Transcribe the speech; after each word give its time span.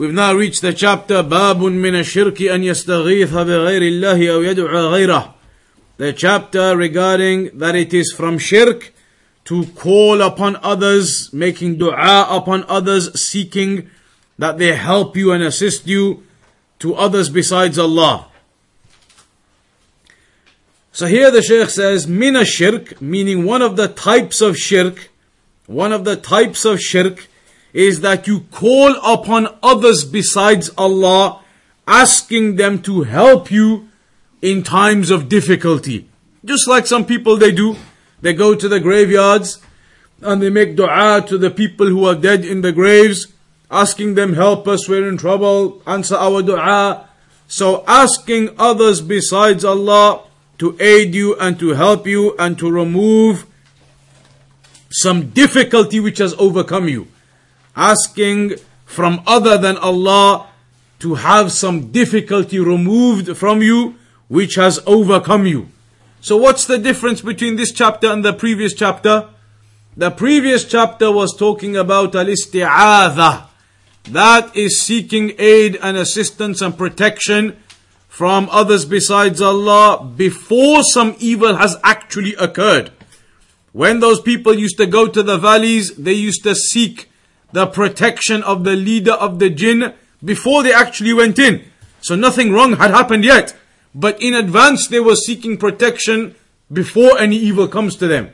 We've 0.00 0.14
now 0.14 0.32
reached 0.32 0.62
the 0.62 0.72
chapter 0.72 1.22
Babun 1.22 1.74
min 1.74 1.92
ashirki 1.92 2.50
an 2.50 2.62
yastaghitha 2.62 3.44
bighayri 3.44 4.02
Allahi 4.02 4.30
aw 4.30 4.40
yad'a. 4.40 5.34
The 5.98 6.14
chapter 6.14 6.74
regarding 6.74 7.58
that 7.58 7.76
it 7.76 7.92
is 7.92 8.10
from 8.10 8.38
shirk 8.38 8.94
to 9.44 9.66
call 9.66 10.22
upon 10.22 10.56
others, 10.62 11.30
making 11.34 11.76
dua 11.76 12.26
upon 12.30 12.64
others, 12.66 13.20
seeking 13.20 13.90
that 14.38 14.56
they 14.56 14.74
help 14.74 15.18
you 15.18 15.32
and 15.32 15.42
assist 15.42 15.86
you 15.86 16.24
to 16.78 16.94
others 16.94 17.28
besides 17.28 17.78
Allah. 17.78 18.28
So 20.92 21.08
here 21.08 21.30
the 21.30 21.42
Shaykh 21.42 21.68
says, 21.68 22.06
Mina 22.06 22.46
shirk, 22.46 23.02
meaning 23.02 23.44
one 23.44 23.60
of 23.60 23.76
the 23.76 23.88
types 23.88 24.40
of 24.40 24.56
shirk, 24.56 25.10
one 25.66 25.92
of 25.92 26.06
the 26.06 26.16
types 26.16 26.64
of 26.64 26.80
shirk 26.80 27.28
is 27.72 28.00
that 28.00 28.26
you 28.26 28.40
call 28.50 28.94
upon 29.04 29.56
others 29.62 30.04
besides 30.04 30.70
Allah, 30.76 31.42
asking 31.86 32.56
them 32.56 32.82
to 32.82 33.02
help 33.02 33.50
you 33.50 33.88
in 34.42 34.62
times 34.62 35.10
of 35.10 35.28
difficulty. 35.28 36.08
Just 36.44 36.68
like 36.68 36.86
some 36.86 37.04
people 37.04 37.36
they 37.36 37.52
do. 37.52 37.76
They 38.20 38.34
go 38.34 38.54
to 38.54 38.68
the 38.68 38.80
graveyards 38.80 39.58
and 40.20 40.42
they 40.42 40.50
make 40.50 40.76
dua 40.76 41.24
to 41.26 41.38
the 41.38 41.50
people 41.50 41.86
who 41.86 42.04
are 42.04 42.14
dead 42.14 42.44
in 42.44 42.60
the 42.60 42.72
graves, 42.72 43.28
asking 43.70 44.14
them, 44.14 44.34
help 44.34 44.68
us, 44.68 44.88
we're 44.88 45.08
in 45.08 45.16
trouble, 45.16 45.82
answer 45.86 46.16
our 46.16 46.42
dua. 46.42 47.08
So 47.48 47.84
asking 47.86 48.50
others 48.58 49.00
besides 49.00 49.64
Allah 49.64 50.24
to 50.58 50.76
aid 50.78 51.14
you 51.14 51.36
and 51.36 51.58
to 51.58 51.70
help 51.70 52.06
you 52.06 52.36
and 52.38 52.58
to 52.58 52.70
remove 52.70 53.46
some 54.90 55.30
difficulty 55.30 56.00
which 56.00 56.18
has 56.18 56.34
overcome 56.34 56.88
you 56.88 57.08
asking 57.80 58.56
from 58.84 59.22
other 59.26 59.56
than 59.56 59.78
Allah 59.78 60.46
to 60.98 61.14
have 61.14 61.50
some 61.50 61.90
difficulty 61.90 62.58
removed 62.58 63.36
from 63.36 63.62
you 63.62 63.96
which 64.28 64.56
has 64.56 64.80
overcome 64.86 65.46
you. 65.46 65.68
So 66.20 66.36
what's 66.36 66.66
the 66.66 66.78
difference 66.78 67.22
between 67.22 67.56
this 67.56 67.72
chapter 67.72 68.08
and 68.08 68.22
the 68.22 68.34
previous 68.34 68.74
chapter? 68.74 69.30
The 69.96 70.10
previous 70.10 70.66
chapter 70.66 71.10
was 71.10 71.34
talking 71.34 71.76
about 71.76 72.14
al-isti'adha. 72.14 73.46
That 74.10 74.54
is 74.54 74.80
seeking 74.82 75.32
aid 75.38 75.78
and 75.82 75.96
assistance 75.96 76.60
and 76.60 76.76
protection 76.76 77.56
from 78.08 78.48
others 78.50 78.84
besides 78.84 79.40
Allah 79.40 80.04
before 80.04 80.82
some 80.82 81.16
evil 81.18 81.56
has 81.56 81.76
actually 81.82 82.34
occurred. 82.34 82.92
When 83.72 84.00
those 84.00 84.20
people 84.20 84.54
used 84.54 84.76
to 84.76 84.86
go 84.86 85.06
to 85.06 85.22
the 85.22 85.38
valleys, 85.38 85.94
they 85.96 86.12
used 86.12 86.42
to 86.42 86.54
seek 86.54 87.09
the 87.52 87.66
protection 87.66 88.42
of 88.42 88.64
the 88.64 88.76
leader 88.76 89.12
of 89.12 89.38
the 89.38 89.50
jinn 89.50 89.94
before 90.24 90.62
they 90.62 90.72
actually 90.72 91.12
went 91.12 91.38
in. 91.38 91.64
So 92.00 92.14
nothing 92.14 92.52
wrong 92.52 92.76
had 92.76 92.90
happened 92.90 93.24
yet. 93.24 93.56
But 93.94 94.20
in 94.22 94.34
advance 94.34 94.86
they 94.88 95.00
were 95.00 95.16
seeking 95.16 95.56
protection 95.56 96.34
before 96.72 97.18
any 97.18 97.36
evil 97.36 97.68
comes 97.68 97.96
to 97.96 98.06
them. 98.06 98.30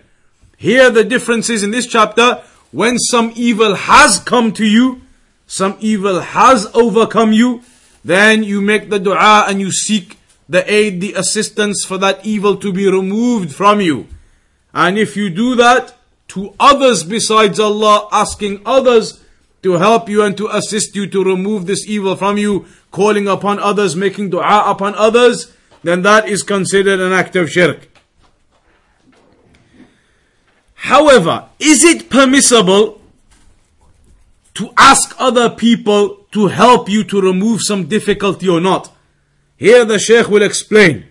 Here 0.56 0.90
the 0.90 1.04
difference 1.04 1.50
is 1.50 1.62
in 1.62 1.70
this 1.70 1.86
chapter, 1.86 2.42
when 2.70 2.98
some 2.98 3.32
evil 3.36 3.74
has 3.74 4.18
come 4.18 4.52
to 4.52 4.66
you, 4.66 5.02
some 5.46 5.76
evil 5.80 6.20
has 6.20 6.66
overcome 6.74 7.32
you, 7.32 7.62
then 8.04 8.42
you 8.42 8.60
make 8.60 8.90
the 8.90 8.98
dua 8.98 9.46
and 9.48 9.60
you 9.60 9.70
seek 9.70 10.18
the 10.48 10.70
aid, 10.72 11.00
the 11.00 11.14
assistance 11.14 11.84
for 11.84 11.98
that 11.98 12.24
evil 12.24 12.56
to 12.56 12.72
be 12.72 12.90
removed 12.90 13.54
from 13.54 13.80
you. 13.80 14.06
And 14.72 14.98
if 14.98 15.16
you 15.16 15.30
do 15.30 15.54
that, 15.56 15.95
to 16.35 16.53
others 16.59 17.03
besides 17.03 17.59
Allah, 17.59 18.07
asking 18.11 18.61
others 18.65 19.21
to 19.63 19.73
help 19.73 20.09
you 20.09 20.23
and 20.23 20.35
to 20.37 20.47
assist 20.47 20.95
you 20.95 21.07
to 21.07 21.23
remove 21.23 21.67
this 21.67 21.85
evil 21.87 22.15
from 22.15 22.37
you, 22.37 22.65
calling 22.91 23.27
upon 23.27 23.59
others, 23.59 23.95
making 23.95 24.29
dua 24.29 24.63
upon 24.65 24.95
others, 24.95 25.53
then 25.83 26.01
that 26.03 26.27
is 26.27 26.43
considered 26.43 26.99
an 26.99 27.11
act 27.11 27.35
of 27.35 27.49
shirk. 27.49 27.89
However, 30.75 31.45
is 31.59 31.83
it 31.83 32.09
permissible 32.09 33.01
to 34.55 34.73
ask 34.77 35.15
other 35.19 35.49
people 35.49 36.25
to 36.31 36.47
help 36.47 36.89
you 36.89 37.03
to 37.03 37.21
remove 37.21 37.61
some 37.61 37.85
difficulty 37.87 38.49
or 38.49 38.59
not? 38.59 38.91
Here 39.57 39.85
the 39.85 39.99
Shaykh 39.99 40.27
will 40.27 40.43
explain. 40.43 41.05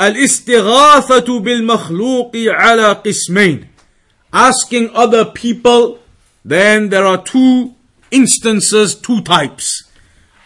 الاستغاثة 0.00 1.40
بالمخلوق 1.40 2.32
على 2.36 2.92
قسمين 2.92 3.66
asking 4.34 4.90
other 4.94 5.24
people, 5.24 5.98
then 6.44 6.88
there 6.88 7.04
are 7.04 7.22
two 7.22 7.74
instances, 8.10 8.94
two 8.94 9.20
types. 9.22 9.84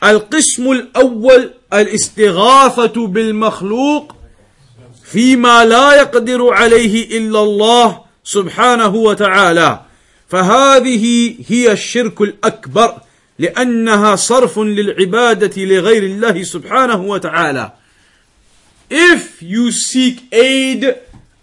القسم 0.04 0.70
الأول 0.72 1.54
الاستغاثة 1.72 3.06
بالمخلوق 3.06 4.16
فيما 5.04 5.64
لا 5.64 5.94
يقدر 5.94 6.52
عليه 6.52 7.18
إلا 7.18 7.40
الله 7.42 8.00
سبحانه 8.24 8.94
وتعالى 8.94 9.80
فهذه 10.28 11.34
هي 11.48 11.72
الشرك 11.72 12.20
الأكبر 12.20 13.00
لأنها 13.38 14.16
صرف 14.16 14.58
للعبادة 14.58 15.64
لغير 15.64 16.02
الله 16.02 16.42
سبحانه 16.42 17.02
وتعالى 17.02 17.72
If 18.90 19.42
you 19.42 19.72
seek 19.72 20.28
aid 20.32 20.94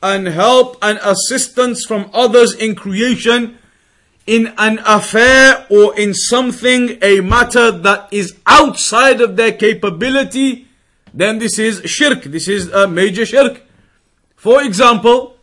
and 0.03 0.27
help 0.27 0.77
and 0.83 0.99
assistance 1.03 1.84
from 1.84 2.11
others 2.12 2.55
in 2.55 2.75
creation 2.75 3.59
in 4.27 4.53
an 4.59 4.81
affair 4.84 5.67
or 5.71 5.99
in 5.99 6.12
something, 6.12 6.99
a 7.01 7.21
matter 7.21 7.71
that 7.71 8.09
is 8.12 8.37
outside 8.47 9.21
of 9.21 9.37
their 9.37 9.53
capability, 9.53 10.67
then 11.15 11.39
this 11.39 11.59
is 11.59 11.89
shirk. 11.89 12.25
This 12.25 12.49
is 12.49 12.69
a 12.73 12.89
major 12.89 13.25
shirk. 13.25 13.62
For 14.34 14.62
example, 14.62 15.37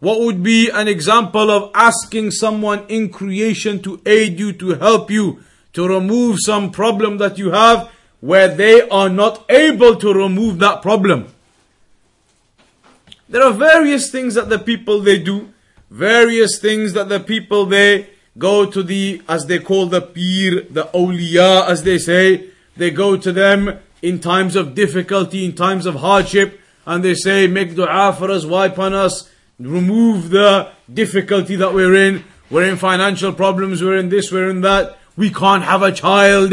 what 0.00 0.20
would 0.20 0.42
be 0.42 0.70
an 0.70 0.88
example 0.88 1.50
of 1.50 1.70
asking 1.74 2.30
someone 2.30 2.86
in 2.88 3.10
creation 3.10 3.82
to 3.82 4.00
aid 4.06 4.38
you, 4.38 4.52
to 4.54 4.70
help 4.70 5.10
you, 5.10 5.40
to 5.74 5.86
remove 5.86 6.38
some 6.40 6.70
problem 6.70 7.18
that 7.18 7.38
you 7.38 7.50
have 7.50 7.90
where 8.20 8.48
they 8.48 8.88
are 8.88 9.08
not 9.10 9.44
able 9.50 9.96
to 9.96 10.12
remove 10.12 10.58
that 10.58 10.80
problem? 10.80 11.28
There 13.30 13.44
are 13.44 13.52
various 13.52 14.10
things 14.10 14.34
that 14.34 14.48
the 14.48 14.58
people 14.58 14.98
they 14.98 15.22
do, 15.22 15.52
various 15.88 16.58
things 16.58 16.94
that 16.94 17.08
the 17.08 17.20
people 17.20 17.64
they 17.64 18.10
go 18.36 18.68
to 18.68 18.82
the, 18.82 19.22
as 19.28 19.46
they 19.46 19.60
call 19.60 19.86
the 19.86 20.00
peer, 20.00 20.62
the 20.68 20.90
awliya, 20.92 21.68
as 21.68 21.84
they 21.84 21.98
say, 21.98 22.50
they 22.76 22.90
go 22.90 23.16
to 23.16 23.30
them 23.30 23.78
in 24.02 24.18
times 24.18 24.56
of 24.56 24.74
difficulty, 24.74 25.44
in 25.44 25.54
times 25.54 25.86
of 25.86 25.94
hardship, 25.96 26.60
and 26.86 27.04
they 27.04 27.14
say, 27.14 27.46
make 27.46 27.76
dua 27.76 28.12
for 28.18 28.32
us, 28.32 28.44
wipe 28.44 28.80
on 28.80 28.94
us, 28.94 29.30
remove 29.60 30.30
the 30.30 30.72
difficulty 30.92 31.54
that 31.54 31.72
we're 31.72 31.94
in. 31.94 32.24
We're 32.50 32.68
in 32.68 32.78
financial 32.78 33.32
problems, 33.32 33.80
we're 33.80 33.98
in 33.98 34.08
this, 34.08 34.32
we're 34.32 34.50
in 34.50 34.62
that. 34.62 34.98
We 35.16 35.30
can't 35.30 35.62
have 35.62 35.82
a 35.82 35.92
child. 35.92 36.52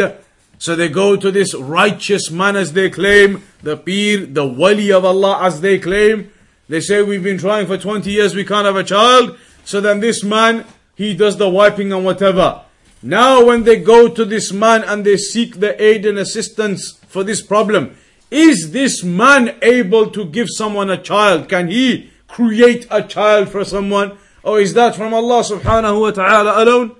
So 0.59 0.75
they 0.75 0.89
go 0.89 1.15
to 1.15 1.31
this 1.31 1.55
righteous 1.55 2.29
man 2.29 2.55
as 2.55 2.73
they 2.73 2.91
claim, 2.91 3.41
the 3.63 3.77
peer, 3.77 4.27
the 4.27 4.45
wali 4.45 4.91
of 4.91 5.05
Allah 5.05 5.39
as 5.41 5.61
they 5.61 5.79
claim, 5.79 6.31
they 6.69 6.81
say 6.81 7.01
we've 7.01 7.23
been 7.23 7.37
trying 7.37 7.67
for 7.67 7.77
20 7.77 8.09
years, 8.11 8.35
we 8.35 8.45
can't 8.45 8.65
have 8.65 8.75
a 8.75 8.83
child. 8.83 9.37
So 9.63 9.81
then 9.81 9.99
this 9.99 10.23
man, 10.23 10.65
he 10.95 11.13
does 11.13 11.37
the 11.37 11.49
wiping 11.49 11.93
and 11.93 12.03
whatever. 12.03 12.63
Now 13.01 13.45
when 13.45 13.63
they 13.63 13.79
go 13.79 14.07
to 14.09 14.25
this 14.25 14.51
man 14.51 14.83
and 14.83 15.05
they 15.05 15.17
seek 15.17 15.59
the 15.59 15.81
aid 15.81 16.05
and 16.05 16.17
assistance 16.17 16.93
for 17.07 17.23
this 17.23 17.41
problem, 17.41 17.95
is 18.29 18.71
this 18.71 19.03
man 19.03 19.55
able 19.61 20.09
to 20.11 20.25
give 20.25 20.47
someone 20.49 20.89
a 20.89 21.01
child? 21.01 21.47
Can 21.47 21.69
he 21.69 22.11
create 22.27 22.85
a 22.91 23.03
child 23.03 23.49
for 23.49 23.63
someone? 23.63 24.17
Or 24.43 24.59
is 24.59 24.73
that 24.73 24.95
from 24.95 25.13
Allah 25.13 25.43
subhanahu 25.43 26.01
wa 26.01 26.11
ta'ala 26.11 26.63
alone? 26.63 26.95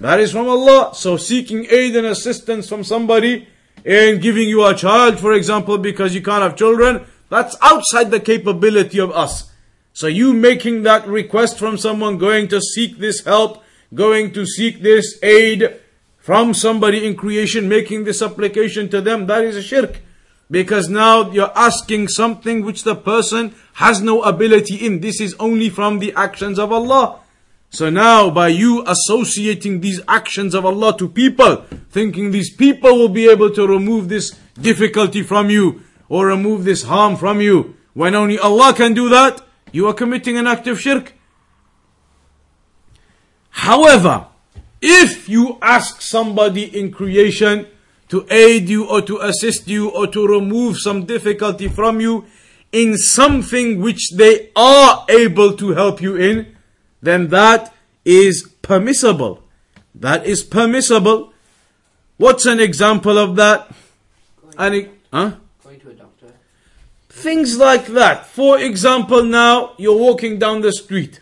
That 0.00 0.20
is 0.20 0.32
from 0.32 0.48
Allah. 0.48 0.94
So 0.94 1.16
seeking 1.16 1.66
aid 1.70 1.96
and 1.96 2.06
assistance 2.06 2.68
from 2.68 2.84
somebody 2.84 3.46
in 3.84 4.20
giving 4.20 4.48
you 4.48 4.64
a 4.64 4.74
child, 4.74 5.18
for 5.18 5.32
example, 5.32 5.78
because 5.78 6.14
you 6.14 6.22
can't 6.22 6.42
have 6.42 6.56
children, 6.56 7.04
that's 7.32 7.56
outside 7.62 8.10
the 8.10 8.20
capability 8.20 9.00
of 9.00 9.10
us. 9.10 9.50
So 9.94 10.06
you 10.06 10.34
making 10.34 10.82
that 10.82 11.08
request 11.08 11.58
from 11.58 11.78
someone, 11.78 12.18
going 12.18 12.48
to 12.48 12.60
seek 12.60 12.98
this 12.98 13.24
help, 13.24 13.62
going 13.94 14.34
to 14.34 14.44
seek 14.44 14.82
this 14.82 15.18
aid 15.22 15.80
from 16.18 16.52
somebody 16.52 17.06
in 17.06 17.16
creation, 17.16 17.70
making 17.70 18.04
this 18.04 18.20
application 18.20 18.90
to 18.90 19.00
them, 19.00 19.28
that 19.28 19.44
is 19.44 19.56
a 19.56 19.62
shirk. 19.62 20.02
Because 20.50 20.90
now 20.90 21.30
you're 21.30 21.56
asking 21.56 22.08
something 22.08 22.66
which 22.66 22.84
the 22.84 22.94
person 22.94 23.54
has 23.72 24.02
no 24.02 24.20
ability 24.24 24.76
in. 24.84 25.00
This 25.00 25.18
is 25.18 25.34
only 25.40 25.70
from 25.70 26.00
the 26.00 26.12
actions 26.12 26.58
of 26.58 26.70
Allah. 26.70 27.20
So 27.70 27.88
now 27.88 28.28
by 28.28 28.48
you 28.48 28.84
associating 28.86 29.80
these 29.80 30.02
actions 30.06 30.54
of 30.54 30.66
Allah 30.66 30.98
to 30.98 31.08
people, 31.08 31.64
thinking 31.88 32.30
these 32.30 32.54
people 32.54 32.98
will 32.98 33.08
be 33.08 33.26
able 33.30 33.48
to 33.52 33.66
remove 33.66 34.10
this 34.10 34.38
difficulty 34.60 35.22
from 35.22 35.48
you 35.48 35.80
or 36.12 36.26
remove 36.26 36.64
this 36.64 36.82
harm 36.82 37.16
from 37.16 37.40
you, 37.40 37.74
when 37.94 38.14
only 38.14 38.38
Allah 38.38 38.74
can 38.74 38.92
do 38.92 39.08
that, 39.08 39.40
you 39.72 39.88
are 39.88 39.94
committing 39.94 40.36
an 40.36 40.46
act 40.46 40.66
of 40.66 40.78
shirk. 40.78 41.14
However, 43.48 44.26
if 44.82 45.26
you 45.26 45.56
ask 45.62 46.02
somebody 46.02 46.64
in 46.78 46.92
creation 46.92 47.66
to 48.10 48.26
aid 48.30 48.68
you 48.68 48.86
or 48.86 49.00
to 49.00 49.20
assist 49.20 49.68
you 49.68 49.88
or 49.88 50.06
to 50.08 50.28
remove 50.28 50.76
some 50.76 51.06
difficulty 51.06 51.68
from 51.68 51.98
you 51.98 52.26
in 52.72 52.98
something 52.98 53.80
which 53.80 54.10
they 54.14 54.50
are 54.54 55.06
able 55.08 55.56
to 55.56 55.70
help 55.70 56.02
you 56.02 56.16
in, 56.16 56.54
then 57.00 57.28
that 57.28 57.72
is 58.04 58.52
permissible. 58.60 59.42
That 59.94 60.26
is 60.26 60.42
permissible. 60.42 61.32
What's 62.18 62.44
an 62.44 62.60
example 62.60 63.16
of 63.16 63.36
that? 63.36 63.74
Any, 64.58 64.90
huh? 65.10 65.36
going 65.72 65.80
to 65.80 65.90
a 65.90 65.94
doctor. 65.94 66.32
Things 67.14 67.58
like 67.58 67.88
that. 67.88 68.26
For 68.26 68.58
example, 68.58 69.22
now 69.22 69.74
you're 69.76 69.96
walking 69.96 70.38
down 70.38 70.62
the 70.62 70.72
street 70.72 71.20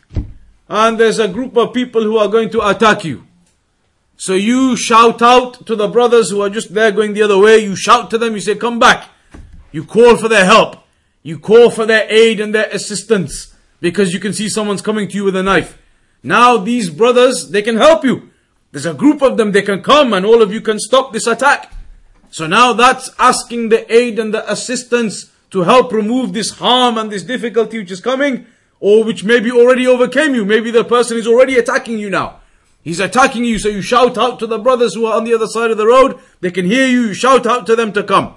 and 0.69 0.99
there's 0.99 1.19
a 1.19 1.27
group 1.27 1.57
of 1.57 1.75
people 1.75 2.03
who 2.03 2.17
are 2.17 2.29
going 2.29 2.49
to 2.51 2.67
attack 2.67 3.05
you. 3.05 3.27
So 4.17 4.35
you 4.35 4.77
shout 4.77 5.21
out 5.21 5.67
to 5.67 5.75
the 5.75 5.89
brothers 5.89 6.31
who 6.31 6.43
are 6.43 6.49
just 6.49 6.73
there 6.73 6.93
going 6.93 7.13
the 7.13 7.23
other 7.23 7.37
way. 7.37 7.59
You 7.59 7.75
shout 7.75 8.09
to 8.11 8.19
them, 8.19 8.35
you 8.35 8.41
say, 8.41 8.55
come 8.55 8.79
back. 8.79 9.09
You 9.73 9.85
call 9.85 10.17
for 10.17 10.29
their 10.29 10.45
help. 10.45 10.77
You 11.25 11.41
call 11.41 11.71
for 11.71 11.85
their 11.85 12.07
aid 12.09 12.39
and 12.39 12.55
their 12.55 12.69
assistance 12.71 13.53
because 13.81 14.15
you 14.15 14.21
can 14.21 14.33
see 14.33 14.49
someone's 14.49 14.83
coming 14.83 15.09
to 15.09 15.17
you 15.17 15.25
with 15.25 15.37
a 15.37 15.43
knife. 15.43 15.77
Now 16.23 16.57
these 16.57 16.89
brothers, 16.89 17.51
they 17.51 17.63
can 17.63 17.77
help 17.77 18.05
you. 18.05 18.31
There's 18.71 18.87
a 18.87 18.95
group 18.95 19.23
of 19.23 19.37
them, 19.37 19.51
they 19.51 19.63
can 19.63 19.83
come 19.83 20.15
and 20.15 20.25
all 20.25 20.41
of 20.41 20.53
you 20.53 20.61
can 20.61 20.79
stop 20.79 21.13
this 21.13 21.27
attack. 21.27 21.75
So 22.31 22.47
now 22.47 22.75
that's 22.75 23.11
asking 23.19 23.71
the 23.71 23.93
aid 23.93 24.21
and 24.21 24.33
the 24.33 24.51
assistance 24.51 25.30
to 25.51 25.63
help 25.63 25.93
remove 25.93 26.33
this 26.33 26.59
harm 26.59 26.97
and 26.97 27.11
this 27.11 27.23
difficulty 27.23 27.79
which 27.79 27.91
is 27.91 28.01
coming, 28.01 28.47
or 28.79 29.05
which 29.05 29.25
maybe 29.25 29.51
already 29.51 29.87
overcame 29.87 30.35
you. 30.35 30.45
Maybe 30.45 30.71
the 30.71 30.85
person 30.85 31.17
is 31.17 31.27
already 31.27 31.57
attacking 31.59 31.99
you 31.99 32.11
now. 32.11 32.41
He's 32.83 33.01
attacking 33.01 33.45
you, 33.45 33.59
so 33.59 33.69
you 33.69 33.83
shout 33.83 34.17
out 34.17 34.39
to 34.39 34.47
the 34.47 34.59
brothers 34.59 34.95
who 34.95 35.05
are 35.05 35.17
on 35.17 35.25
the 35.25 35.35
other 35.35 35.47
side 35.47 35.71
of 35.71 35.77
the 35.77 35.87
road. 35.87 36.19
They 36.41 36.51
can 36.51 36.65
hear 36.65 36.87
you, 36.87 37.03
you 37.09 37.15
shout 37.15 37.47
out 37.47 37.67
to 37.67 37.77
them 37.77 37.93
to 37.93 38.03
come. 38.03 38.37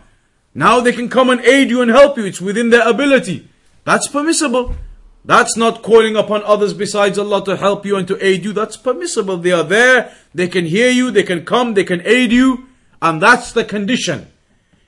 Now 0.54 0.81
they 0.81 0.92
can 0.92 1.10
come 1.10 1.30
and 1.30 1.42
aid 1.42 1.69
you 1.69 1.81
and 1.81 1.89
help 1.89 2.18
you. 2.18 2.25
It's 2.25 2.42
within 2.42 2.69
their 2.69 2.88
ability. 2.88 3.48
That's 3.86 4.07
permissible. 4.07 4.75
That's 5.25 5.56
not 5.56 5.81
calling 5.81 6.18
upon 6.18 6.44
others 6.44 6.74
besides 6.74 7.18
Allah 7.18 7.45
to 7.45 7.56
help 7.56 7.86
you 7.86 7.95
and 7.95 8.07
to 8.10 8.24
aid 8.24 8.44
you. 8.44 8.51
That's 8.51 8.75
permissible. 8.75 9.38
They 9.38 9.51
are 9.51 9.63
there. 9.63 10.13
They 10.36 10.48
can 10.48 10.65
hear 10.65 10.89
you. 10.89 11.12
They 11.12 11.24
can 11.24 11.45
come. 11.45 11.74
They 11.74 11.86
can 11.86 12.01
aid 12.06 12.31
you. 12.31 12.68
And 13.01 13.21
that's 13.21 13.54
the 13.54 13.63
condition. 13.63 14.27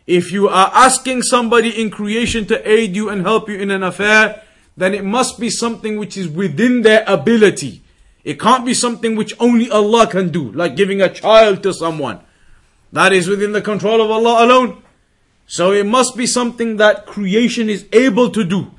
If 0.08 0.32
you 0.32 0.48
are 0.48 0.72
asking 0.74 1.24
somebody 1.24 1.82
in 1.82 1.90
creation 1.90 2.46
to 2.48 2.70
aid 2.70 2.96
you 2.96 3.10
and 3.10 3.22
help 3.22 3.50
you 3.50 3.58
in 3.58 3.72
an 3.72 3.84
affair, 3.84 4.44
then 4.78 4.94
it 4.94 5.04
must 5.04 5.40
be 5.40 5.50
something 5.50 5.98
which 5.98 6.18
is 6.18 6.28
within 6.28 6.82
their 6.82 7.04
ability. 7.08 7.82
It 8.24 8.40
can't 8.40 8.66
be 8.66 8.74
something 8.74 9.16
which 9.16 9.34
only 9.40 9.70
Allah 9.70 10.08
can 10.08 10.30
do, 10.30 10.52
like 10.52 10.76
giving 10.76 11.02
a 11.02 11.14
child 11.14 11.64
to 11.64 11.74
someone. 11.74 12.20
That 12.92 13.14
is 13.14 13.28
within 13.28 13.52
the 13.52 13.62
control 13.62 14.02
of 14.02 14.12
Allah 14.12 14.46
alone. 14.46 14.84
So 15.48 15.72
it 15.72 15.86
must 15.86 16.16
be 16.16 16.26
something 16.26 16.78
that 16.78 17.06
creation 17.06 17.70
is 17.70 17.86
able 17.92 18.32
to 18.32 18.44
do. 18.44 18.72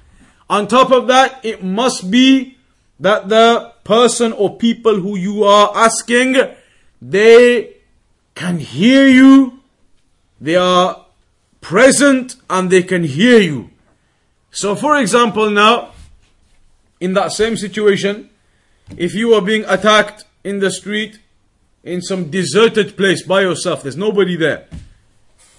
On 0.51 0.67
top 0.67 0.91
of 0.91 1.07
that, 1.09 1.45
it 1.45 1.63
must 1.63 2.11
be 2.11 2.57
that 3.01 3.29
the 3.29 3.73
person 3.85 4.33
or 4.33 4.57
people 4.57 4.97
who 4.97 5.17
you 5.17 5.45
are 5.45 5.73
asking, 5.77 6.37
they 7.01 7.77
can 8.35 8.59
hear 8.59 9.07
you, 9.07 9.61
they 10.41 10.57
are 10.57 11.06
present 11.67 12.37
and 12.49 12.71
they 12.71 12.81
can 12.81 13.03
hear 13.03 13.41
you. 13.41 13.69
So 14.53 14.77
for 14.77 14.97
example 14.97 15.51
now, 15.51 15.91
in 17.01 17.15
that 17.15 17.33
same 17.33 17.57
situation, 17.57 18.31
if 18.97 19.15
you 19.15 19.35
are 19.35 19.43
being 19.43 19.65
attacked 19.65 20.27
in 20.45 20.61
the 20.61 20.71
street, 20.71 21.19
in 21.83 22.03
some 22.03 22.31
deserted 22.31 22.97
place 22.97 23.25
by 23.25 23.41
yourself, 23.41 23.83
there's 23.83 23.97
nobody 23.97 24.37
there. 24.37 24.69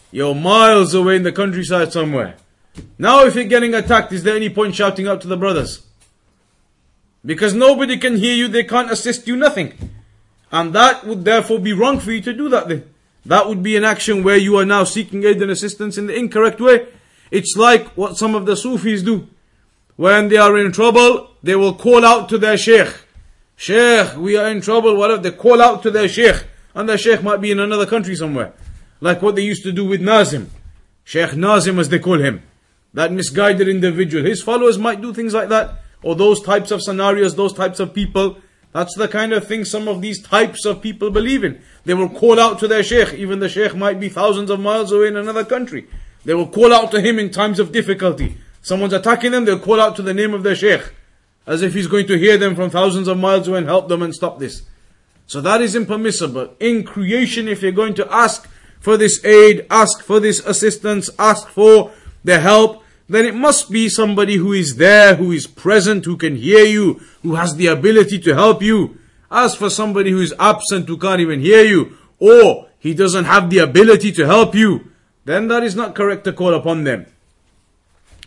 You're 0.10 0.34
miles 0.34 0.94
away 0.94 1.18
in 1.18 1.24
the 1.24 1.34
countryside 1.34 1.92
somewhere. 1.92 2.38
Now, 2.98 3.26
if 3.26 3.36
you're 3.36 3.44
getting 3.44 3.74
attacked, 3.74 4.14
is 4.14 4.24
there 4.24 4.38
any 4.38 4.50
point 4.50 4.76
shouting 4.76 5.10
out 5.10 5.20
to 5.22 5.28
the 5.28 5.36
brothers? 5.36 5.86
Because 7.26 7.54
nobody 7.54 7.98
can 7.98 8.16
hear 8.16 8.34
you, 8.34 8.48
they 8.48 8.64
can't 8.64 8.90
assist 8.90 9.28
you, 9.28 9.36
nothing. 9.36 9.74
And 10.54 10.72
that 10.74 11.06
would 11.06 11.26
therefore 11.26 11.60
be 11.60 11.74
wrong 11.74 12.00
for 12.00 12.14
you 12.14 12.22
to 12.22 12.32
do 12.32 12.48
that 12.48 12.70
then. 12.70 12.86
That 13.28 13.48
would 13.48 13.62
be 13.62 13.76
an 13.76 13.84
action 13.84 14.24
where 14.24 14.38
you 14.38 14.56
are 14.58 14.66
now 14.66 14.86
seeking 14.86 15.24
aid 15.26 15.42
and 15.42 15.52
assistance 15.52 15.98
in 15.98 16.08
the 16.08 16.16
incorrect 16.16 16.62
way. 16.62 16.88
It's 17.30 17.56
like 17.58 17.90
what 17.90 18.18
some 18.18 18.36
of 18.36 18.46
the 18.46 18.56
Sufis 18.56 19.04
do. 19.04 19.28
When 19.98 20.30
they 20.30 20.38
are 20.38 20.58
in 20.58 20.72
trouble, 20.72 21.32
they 21.44 21.56
will 21.56 21.74
call 21.74 22.06
out 22.06 22.30
to 22.30 22.38
their 22.38 22.58
sheikh. 22.58 22.94
Sheikh, 23.58 24.16
we 24.16 24.38
are 24.38 24.48
in 24.48 24.62
trouble, 24.62 24.96
whatever. 24.96 25.22
They 25.22 25.32
call 25.32 25.62
out 25.62 25.84
to 25.84 25.92
their 25.92 26.08
sheikh. 26.08 26.46
And 26.74 26.88
their 26.88 26.98
sheikh 26.98 27.22
might 27.22 27.42
be 27.42 27.52
in 27.52 27.60
another 27.60 27.86
country 27.86 28.16
somewhere. 28.16 28.54
Like 29.02 29.22
what 29.22 29.36
they 29.36 29.42
used 29.42 29.64
to 29.64 29.72
do 29.72 29.86
with 29.86 30.00
Nazim. 30.00 30.50
Sheikh 31.04 31.36
Nazim 31.36 31.80
as 31.80 31.90
they 31.90 32.00
call 32.00 32.20
him. 32.20 32.44
That 32.94 33.12
misguided 33.12 33.68
individual. 33.68 34.24
His 34.24 34.42
followers 34.42 34.78
might 34.78 35.02
do 35.02 35.14
things 35.14 35.34
like 35.34 35.50
that. 35.50 35.82
Or 36.02 36.16
those 36.16 36.42
types 36.42 36.72
of 36.72 36.82
scenarios, 36.82 37.36
those 37.36 37.54
types 37.54 37.80
of 37.82 37.94
people. 37.94 38.38
That's 38.74 38.96
the 38.96 39.08
kind 39.08 39.34
of 39.34 39.48
thing 39.48 39.66
some 39.66 39.88
of 39.88 40.02
these 40.02 40.22
types 40.22 40.66
of 40.66 40.82
people 40.82 41.10
believe 41.10 41.44
in. 41.44 41.62
They 41.88 41.94
will 41.94 42.10
call 42.10 42.38
out 42.38 42.60
to 42.60 42.68
their 42.68 42.84
sheikh, 42.84 43.14
even 43.14 43.40
the 43.40 43.48
sheikh 43.48 43.74
might 43.74 43.98
be 43.98 44.10
thousands 44.10 44.50
of 44.50 44.60
miles 44.60 44.92
away 44.92 45.08
in 45.08 45.16
another 45.16 45.46
country. 45.46 45.88
They 46.26 46.34
will 46.34 46.50
call 46.50 46.74
out 46.74 46.92
to 46.92 47.00
him 47.00 47.18
in 47.18 47.32
times 47.32 47.60
of 47.60 47.72
difficulty. 47.72 48.36
Someone's 48.62 48.92
attacking 48.92 49.32
them, 49.32 49.46
they'll 49.46 49.58
call 49.58 49.80
out 49.80 49.96
to 49.96 50.02
the 50.02 50.14
name 50.14 50.34
of 50.34 50.44
their 50.44 50.54
sheikh. 50.54 50.92
As 51.46 51.62
if 51.62 51.74
he's 51.74 51.88
going 51.88 52.06
to 52.08 52.18
hear 52.18 52.38
them 52.38 52.58
from 52.58 52.70
thousands 52.72 53.08
of 53.08 53.18
miles 53.18 53.48
away 53.48 53.60
and 53.60 53.68
help 53.68 53.88
them 53.88 54.02
and 54.02 54.14
stop 54.14 54.38
this. 54.38 54.64
So 55.28 55.40
that 55.40 55.62
is 55.62 55.78
impermissible. 55.78 56.56
In 56.60 56.84
creation, 56.84 57.48
if 57.48 57.62
you're 57.62 57.72
going 57.72 57.94
to 57.94 58.14
ask 58.14 58.50
for 58.82 58.98
this 58.98 59.24
aid, 59.24 59.66
ask 59.72 60.04
for 60.04 60.20
this 60.20 60.42
assistance, 60.42 61.10
ask 61.18 61.48
for 61.48 61.94
the 62.22 62.42
help, 62.42 62.84
then 63.08 63.24
it 63.24 63.34
must 63.34 63.72
be 63.72 63.88
somebody 63.88 64.36
who 64.36 64.52
is 64.52 64.76
there, 64.76 65.16
who 65.16 65.32
is 65.32 65.48
present, 65.48 66.04
who 66.04 66.18
can 66.18 66.36
hear 66.36 66.66
you, 66.66 67.00
who 67.24 67.36
has 67.36 67.56
the 67.56 67.68
ability 67.68 68.20
to 68.20 68.34
help 68.34 68.62
you. 68.62 68.98
As 69.31 69.55
for 69.55 69.71
somebody 69.71 70.11
who 70.11 70.21
is 70.21 70.35
absent, 70.39 70.89
who 70.89 70.99
can't 70.99 71.21
even 71.21 71.41
hear 71.41 71.65
you, 71.65 71.97
or 72.19 72.69
he 72.79 72.95
doesn't 72.95 73.25
have 73.25 73.49
the 73.49 73.59
ability 73.59 74.13
to 74.13 74.27
help 74.27 74.55
you, 74.55 74.93
then 75.25 75.49
that 75.49 75.63
is 75.63 75.75
not 75.75 75.95
correct 75.95 76.25
to 76.25 76.33
call 76.33 76.55
upon 76.55 76.85
them. 76.85 77.07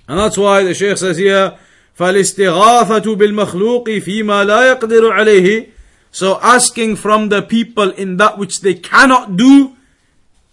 And 0.08 0.20
that's 0.20 0.38
why 0.38 0.64
the 0.64 0.74
Shaykh 0.74 0.98
says 0.98 1.18
here, 1.18 1.58
فالاستغاثة 1.98 3.16
بالمخلوق 3.16 3.90
فيما 3.90 4.44
لا 4.44 4.76
يقدر 4.76 5.12
عليه 5.12 5.70
So 6.12 6.40
asking 6.42 6.96
from 6.96 7.28
the 7.30 7.42
people 7.42 7.92
in 7.92 8.18
that 8.18 8.38
which 8.38 8.62
they 8.62 8.74
cannot 8.74 9.36
do, 9.36 9.76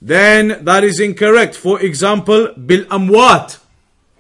then 0.01 0.65
that 0.65 0.83
is 0.83 0.99
incorrect. 0.99 1.55
For 1.55 1.81
example, 1.81 2.53
bil 2.55 2.85
amwat. 2.87 3.61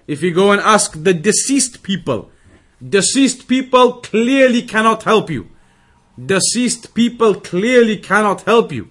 If 0.07 0.23
you 0.23 0.33
go 0.33 0.53
and 0.53 0.61
ask 0.61 1.03
the 1.03 1.13
deceased 1.13 1.83
people, 1.83 2.31
deceased 2.81 3.49
people 3.49 3.95
clearly 3.95 4.63
cannot 4.63 5.03
help 5.03 5.31
you. 5.31 5.49
Deceased 6.24 6.94
people 6.94 7.36
clearly 7.36 7.98
cannot 7.98 8.42
help 8.42 8.72
you. 8.72 8.90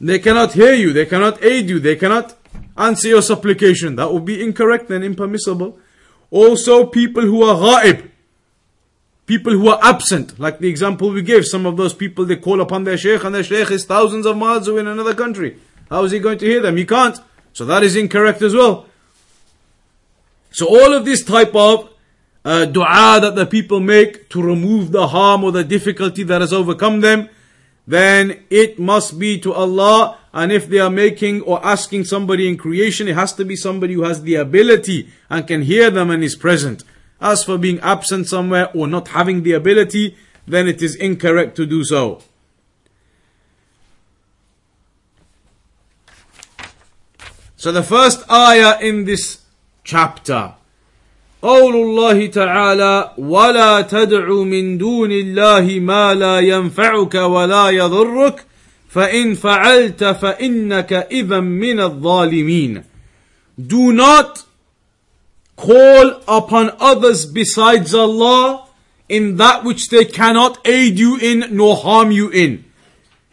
They 0.00 0.18
cannot 0.18 0.52
hear 0.52 0.72
you, 0.72 0.92
they 0.92 1.06
cannot 1.06 1.42
aid 1.44 1.68
you, 1.68 1.78
they 1.78 1.96
cannot 1.96 2.36
answer 2.76 3.08
your 3.08 3.22
supplication. 3.22 3.96
That 3.96 4.12
would 4.12 4.24
be 4.24 4.42
incorrect 4.42 4.90
and 4.90 5.04
impermissible. 5.04 5.78
Also, 6.30 6.86
people 6.86 7.22
who 7.22 7.42
are 7.42 7.56
ghaib, 7.56 8.10
people 9.26 9.52
who 9.52 9.68
are 9.68 9.78
absent, 9.82 10.38
like 10.38 10.58
the 10.58 10.68
example 10.68 11.10
we 11.10 11.22
gave, 11.22 11.44
some 11.44 11.66
of 11.66 11.76
those 11.76 11.92
people 11.92 12.24
they 12.24 12.36
call 12.36 12.60
upon 12.60 12.84
their 12.84 12.96
sheikh 12.96 13.24
and 13.24 13.34
their 13.34 13.44
sheikh 13.44 13.70
is 13.70 13.84
thousands 13.84 14.24
of 14.24 14.36
miles 14.36 14.68
away 14.68 14.80
in 14.80 14.86
another 14.86 15.14
country. 15.14 15.58
How 15.90 16.04
is 16.04 16.12
he 16.12 16.20
going 16.20 16.38
to 16.38 16.46
hear 16.46 16.60
them? 16.60 16.76
He 16.76 16.86
can't. 16.86 17.18
So 17.52 17.64
that 17.66 17.82
is 17.82 17.96
incorrect 17.96 18.42
as 18.42 18.54
well. 18.54 18.86
So 20.52 20.66
all 20.66 20.94
of 20.94 21.04
this 21.04 21.24
type 21.24 21.54
of 21.54 21.89
uh, 22.50 22.64
dua 22.64 23.20
that 23.20 23.36
the 23.36 23.46
people 23.46 23.78
make 23.78 24.28
to 24.28 24.42
remove 24.42 24.90
the 24.90 25.06
harm 25.06 25.44
or 25.44 25.52
the 25.52 25.62
difficulty 25.62 26.24
that 26.24 26.40
has 26.40 26.52
overcome 26.52 27.00
them, 27.00 27.28
then 27.86 28.42
it 28.50 28.76
must 28.76 29.20
be 29.20 29.38
to 29.38 29.52
Allah. 29.52 30.18
And 30.32 30.50
if 30.50 30.68
they 30.68 30.80
are 30.80 30.90
making 30.90 31.42
or 31.42 31.64
asking 31.64 32.06
somebody 32.06 32.48
in 32.48 32.56
creation, 32.56 33.06
it 33.06 33.14
has 33.14 33.32
to 33.34 33.44
be 33.44 33.54
somebody 33.54 33.94
who 33.94 34.02
has 34.02 34.22
the 34.22 34.34
ability 34.34 35.08
and 35.28 35.46
can 35.46 35.62
hear 35.62 35.92
them 35.92 36.10
and 36.10 36.24
is 36.24 36.34
present. 36.34 36.82
As 37.20 37.44
for 37.44 37.56
being 37.56 37.78
absent 37.80 38.26
somewhere 38.26 38.68
or 38.74 38.88
not 38.88 39.08
having 39.08 39.44
the 39.44 39.52
ability, 39.52 40.16
then 40.44 40.66
it 40.66 40.82
is 40.82 40.96
incorrect 40.96 41.54
to 41.54 41.66
do 41.66 41.84
so. 41.84 42.20
So 47.56 47.70
the 47.70 47.84
first 47.84 48.28
ayah 48.28 48.80
in 48.80 49.04
this 49.04 49.42
chapter. 49.84 50.54
قول 51.41 51.75
الله 51.75 52.25
تعالى 52.25 53.11
ولا 53.17 53.81
تدع 53.81 54.33
من 54.33 54.77
دون 54.77 55.11
الله 55.11 55.79
ما 55.79 56.13
لا 56.13 56.39
ينفعك 56.39 57.15
ولا 57.15 57.69
يضرك 57.69 58.45
فإن 58.89 59.35
فعلت 59.35 60.03
فإنك 60.03 60.93
إذا 60.93 61.39
من 61.39 61.79
الظالمين 61.79 62.83
Do 63.57 63.93
not 63.93 64.43
call 65.55 66.21
upon 66.27 66.71
others 66.79 67.25
besides 67.25 67.93
Allah 67.93 68.67
in 69.07 69.37
that 69.37 69.63
which 69.63 69.89
they 69.89 70.05
cannot 70.05 70.65
aid 70.67 70.99
you 70.99 71.17
in 71.17 71.45
nor 71.51 71.75
harm 71.77 72.11
you 72.11 72.29
in. 72.29 72.65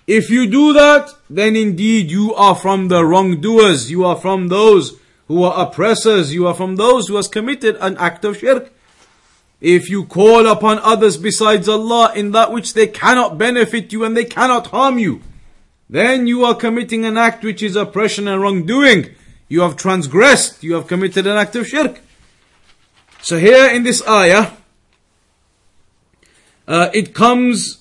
If 0.06 0.30
you 0.30 0.46
do 0.46 0.72
that, 0.74 1.10
then 1.30 1.56
indeed 1.56 2.10
you 2.10 2.34
are 2.34 2.54
from 2.54 2.88
the 2.88 3.04
wrongdoers. 3.04 3.90
You 3.90 4.04
are 4.04 4.16
from 4.16 4.48
those 4.48 4.98
who 5.27 5.43
are 5.43 5.65
oppressors. 5.65 6.33
You 6.33 6.47
are 6.47 6.53
from 6.53 6.75
those 6.75 7.07
who 7.07 7.15
has 7.15 7.27
committed 7.27 7.77
an 7.79 7.97
act 7.97 8.25
of 8.25 8.37
shirk. 8.37 8.73
If 9.59 9.89
you 9.89 10.05
call 10.05 10.45
upon 10.47 10.79
others 10.79 11.17
besides 11.17 11.67
Allah 11.67 12.13
in 12.15 12.31
that 12.31 12.51
which 12.51 12.73
they 12.73 12.87
cannot 12.87 13.37
benefit 13.37 13.91
you 13.91 14.03
and 14.03 14.15
they 14.15 14.25
cannot 14.25 14.67
harm 14.67 14.99
you, 14.99 15.21
then 15.89 16.27
you 16.27 16.43
are 16.43 16.53
committing 16.53 17.05
an 17.05 17.17
act 17.17 17.43
which 17.43 17.63
is 17.63 17.75
oppression 17.75 18.27
and 18.27 18.41
wrongdoing. 18.41 19.15
You 19.47 19.61
have 19.61 19.77
transgressed. 19.77 20.63
You 20.63 20.75
have 20.75 20.87
committed 20.87 21.25
an 21.25 21.37
act 21.37 21.55
of 21.55 21.67
shirk. 21.67 22.01
So 23.21 23.39
here 23.39 23.69
in 23.69 23.83
this 23.83 24.05
ayah, 24.07 24.51
uh, 26.67 26.89
it 26.93 27.13
comes 27.13 27.79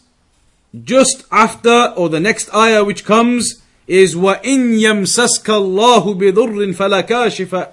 just 0.85 1.25
after, 1.31 1.93
or 1.97 2.09
the 2.09 2.21
next 2.21 2.53
ayah 2.55 2.85
which 2.85 3.05
comes 3.05 3.63
is 3.88 4.16
وَإِن 4.16 4.80
يَمْسَسْكَ 4.80 5.50
اللَّهُ 5.50 6.14
بِضُرٍّ 6.14 6.74
فَلَا 6.74 7.02
كَاشِفَ 7.02 7.68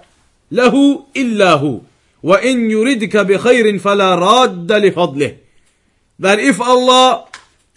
لَهُ 0.52 1.04
إِلَّا 1.16 1.54
هُ 1.54 1.80
وَإِن 2.23 2.71
يُرِدْكَ 2.71 3.16
بِخَيْرٍ 3.16 3.78
فَلَا 3.78 4.14
رَادَّ 4.14 4.73
لِفَضْلِهِ 4.73 5.37
That 6.18 6.40
if 6.40 6.61
Allah 6.61 7.26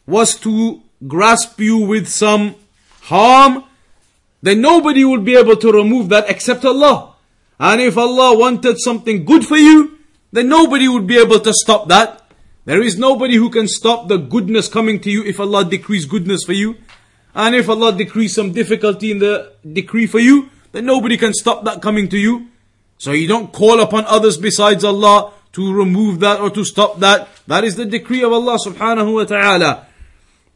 was 0.08 0.40
to 0.40 0.82
grasp 1.08 1.60
you 1.60 1.78
with 1.78 2.08
some 2.08 2.56
harm, 3.02 3.64
then 4.42 4.62
nobody 4.62 5.06
will 5.06 5.22
be 5.22 5.36
able 5.36 5.56
to 5.58 5.72
remove 5.72 6.10
that 6.10 6.30
except 6.30 6.66
Allah. 6.66 7.16
And 7.60 7.80
if 7.82 7.98
Allah 7.98 8.38
wanted 8.38 8.80
something 8.80 9.24
good 9.24 9.46
for 9.46 9.58
you, 9.58 10.00
then 10.32 10.50
nobody 10.50 10.88
would 10.88 11.06
be 11.06 11.20
able 11.20 11.40
to 11.40 11.54
stop 11.54 11.88
that. 11.90 12.22
There 12.66 12.82
is 12.82 12.98
nobody 12.98 13.36
who 13.36 13.50
can 13.50 13.68
stop 13.68 14.08
the 14.08 14.18
goodness 14.18 14.68
coming 14.68 15.00
to 15.02 15.12
you 15.12 15.24
if 15.24 15.40
Allah 15.40 15.66
decrees 15.66 16.06
goodness 16.06 16.44
for 16.44 16.54
you. 16.54 16.78
And 17.37 17.55
if 17.55 17.69
Allah 17.69 17.93
decrees 17.93 18.35
some 18.35 18.53
difficulty 18.53 19.11
in 19.13 19.19
the 19.19 19.53
decree 19.63 20.07
for 20.07 20.19
you, 20.19 20.49
then 20.73 20.87
nobody 20.87 21.19
can 21.19 21.35
stop 21.35 21.65
that 21.65 21.83
coming 21.83 22.09
to 22.09 22.17
you. 22.17 22.49
So 22.97 23.13
you 23.13 23.29
don't 23.29 23.53
call 23.53 23.81
upon 23.81 24.07
others 24.07 24.39
besides 24.39 24.83
Allah 24.85 25.35
to 25.53 25.73
remove 25.73 26.21
that 26.21 26.41
or 26.41 26.49
to 26.49 26.65
stop 26.65 26.99
that. 27.01 27.29
That 27.47 27.63
is 27.63 27.77
the 27.77 27.85
decree 27.85 28.23
of 28.23 28.33
Allah 28.33 28.57
subhanahu 28.59 29.13
wa 29.13 29.25
ta'ala. 29.25 29.87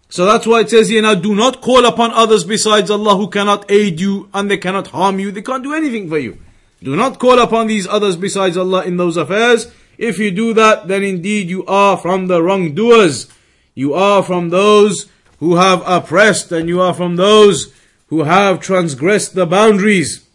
So 0.08 0.24
that's 0.24 0.46
why 0.46 0.60
it 0.60 0.70
says 0.70 0.88
here 0.88 1.02
now, 1.02 1.14
do 1.14 1.34
not 1.34 1.60
call 1.60 1.84
upon 1.84 2.12
others 2.12 2.44
besides 2.44 2.90
Allah 2.90 3.14
who 3.14 3.28
cannot 3.28 3.70
aid 3.70 4.00
you 4.00 4.30
and 4.32 4.50
they 4.50 4.56
cannot 4.56 4.88
harm 4.88 5.18
you. 5.20 5.30
They 5.30 5.42
can't 5.42 5.62
do 5.62 5.74
anything 5.74 6.08
for 6.08 6.18
you. 6.18 6.38
Do 6.82 6.96
not 6.96 7.18
call 7.18 7.38
upon 7.38 7.66
these 7.66 7.86
others 7.86 8.16
besides 8.16 8.56
Allah 8.56 8.84
in 8.84 8.96
those 8.96 9.18
affairs. 9.18 9.70
If 9.98 10.18
you 10.18 10.30
do 10.30 10.54
that, 10.54 10.88
then 10.88 11.04
indeed 11.04 11.50
you 11.50 11.66
are 11.66 11.98
from 11.98 12.26
the 12.26 12.42
wrongdoers. 12.42 13.28
You 13.74 13.92
are 13.92 14.22
from 14.22 14.48
those 14.48 15.10
who 15.39 15.55
have 15.55 15.83
oppressed 15.85 16.51
and 16.51 16.69
you 16.69 16.81
are 16.81 16.93
from 16.93 17.15
those 17.15 17.73
who 18.07 18.23
have 18.23 18.59
transgressed 18.59 19.35
the 19.35 19.45
boundaries. 19.45 20.25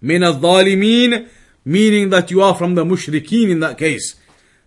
Min 0.00 0.22
al-dhalimin, 0.22 1.28
meaning 1.64 2.10
that 2.10 2.30
you 2.30 2.42
are 2.42 2.54
from 2.54 2.74
the 2.74 2.84
mushrikeen 2.84 3.50
in 3.50 3.60
that 3.60 3.78
case. 3.78 4.16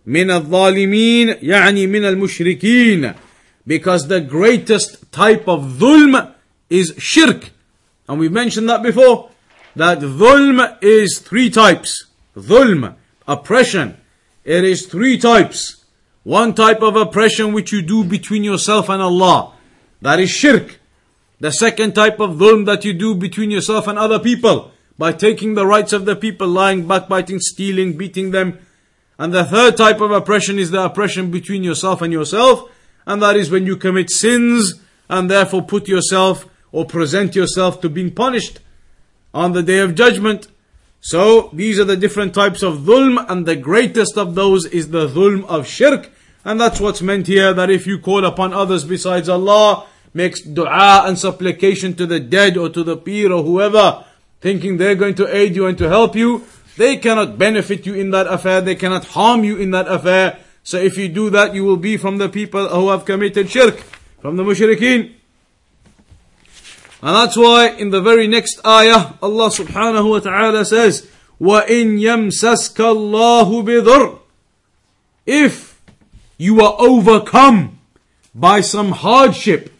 Min 0.04 0.30
al-dhalimin, 0.30 1.40
يعني 1.42 1.88
min 1.88 2.04
al-mushrikeen 2.04 3.14
because 3.66 4.06
the 4.06 4.20
greatest 4.20 5.10
type 5.12 5.48
of 5.48 5.60
dhulm 5.78 6.34
is 6.70 6.94
shirk. 6.98 7.50
And 8.08 8.20
we 8.20 8.28
mentioned 8.28 8.68
that 8.68 8.82
before, 8.82 9.30
that 9.74 9.98
dhulm 9.98 10.78
is 10.80 11.18
three 11.18 11.50
types. 11.50 12.06
Dhulm, 12.36 12.94
oppression. 13.26 13.96
It 14.44 14.64
is 14.64 14.86
three 14.86 15.18
types. 15.18 15.79
One 16.23 16.53
type 16.53 16.81
of 16.81 16.95
oppression 16.95 17.53
which 17.53 17.71
you 17.71 17.81
do 17.81 18.03
between 18.03 18.43
yourself 18.43 18.89
and 18.89 19.01
Allah. 19.01 19.53
That 20.01 20.19
is 20.19 20.29
shirk. 20.29 20.79
The 21.39 21.51
second 21.51 21.95
type 21.95 22.19
of 22.19 22.37
dhulm 22.37 22.65
that 22.65 22.85
you 22.85 22.93
do 22.93 23.15
between 23.15 23.49
yourself 23.49 23.87
and 23.87 23.97
other 23.97 24.19
people 24.19 24.71
by 24.97 25.13
taking 25.13 25.55
the 25.55 25.65
rights 25.65 25.93
of 25.93 26.05
the 26.05 26.15
people, 26.15 26.47
lying, 26.47 26.87
backbiting, 26.87 27.39
stealing, 27.39 27.97
beating 27.97 28.31
them. 28.31 28.59
And 29.17 29.33
the 29.33 29.45
third 29.45 29.77
type 29.77 30.01
of 30.01 30.11
oppression 30.11 30.59
is 30.59 30.69
the 30.69 30.83
oppression 30.83 31.31
between 31.31 31.63
yourself 31.63 32.01
and 32.01 32.13
yourself 32.13 32.69
and 33.05 33.21
that 33.21 33.35
is 33.35 33.49
when 33.49 33.65
you 33.65 33.75
commit 33.75 34.09
sins 34.09 34.75
and 35.09 35.29
therefore 35.29 35.63
put 35.63 35.87
yourself 35.87 36.47
or 36.71 36.85
present 36.85 37.35
yourself 37.35 37.81
to 37.81 37.89
being 37.89 38.11
punished 38.11 38.59
on 39.33 39.53
the 39.53 39.63
day 39.63 39.79
of 39.79 39.95
judgment. 39.95 40.47
So 41.01 41.49
these 41.51 41.79
are 41.79 41.83
the 41.83 41.97
different 41.97 42.35
types 42.35 42.61
of 42.61 42.81
dhulm, 42.81 43.25
and 43.27 43.45
the 43.47 43.55
greatest 43.55 44.17
of 44.17 44.35
those 44.35 44.67
is 44.67 44.89
the 44.89 45.07
dhulm 45.07 45.45
of 45.45 45.67
shirk. 45.67 46.11
And 46.45 46.61
that's 46.61 46.79
what's 46.79 47.01
meant 47.01 47.25
here 47.25 47.53
that 47.53 47.71
if 47.71 47.87
you 47.87 47.99
call 47.99 48.23
upon 48.23 48.53
others 48.53 48.83
besides 48.83 49.27
Allah, 49.27 49.87
makes 50.13 50.41
dua 50.41 51.03
and 51.07 51.17
supplication 51.17 51.95
to 51.95 52.05
the 52.05 52.19
dead 52.19 52.55
or 52.55 52.69
to 52.69 52.83
the 52.83 52.97
peer 52.97 53.31
or 53.31 53.43
whoever, 53.43 54.05
thinking 54.41 54.77
they're 54.77 54.95
going 54.95 55.15
to 55.15 55.35
aid 55.35 55.55
you 55.55 55.65
and 55.65 55.77
to 55.79 55.89
help 55.89 56.15
you, 56.15 56.45
they 56.77 56.97
cannot 56.97 57.37
benefit 57.37 57.85
you 57.85 57.95
in 57.95 58.11
that 58.11 58.27
affair, 58.27 58.61
they 58.61 58.75
cannot 58.75 59.05
harm 59.05 59.43
you 59.43 59.57
in 59.57 59.71
that 59.71 59.87
affair. 59.87 60.39
So 60.63 60.77
if 60.77 60.97
you 60.97 61.09
do 61.09 61.29
that, 61.31 61.55
you 61.55 61.63
will 61.63 61.77
be 61.77 61.97
from 61.97 62.17
the 62.17 62.29
people 62.29 62.67
who 62.69 62.89
have 62.89 63.05
committed 63.05 63.49
shirk, 63.49 63.77
from 64.21 64.37
the 64.37 64.43
mushrikeen. 64.43 65.15
And 67.02 67.14
that's 67.14 67.36
why 67.36 67.68
in 67.68 67.90
the 67.90 68.00
very 68.00 68.26
next 68.26 68.64
ayah, 68.66 69.12
Allah 69.22 69.50
subhanahu 69.50 70.10
wa 70.10 70.18
ta'ala 70.20 70.64
says, 70.64 71.08
وَإِن 71.40 72.00
يَمْسَسْكَ 72.00 72.76
اللَّهُ 72.76 73.64
بِضُرٍّ 73.64 74.18
If 75.26 75.80
you 76.38 76.60
are 76.62 76.76
overcome 76.78 77.78
by 78.34 78.60
some 78.60 78.92
hardship, 78.92 79.72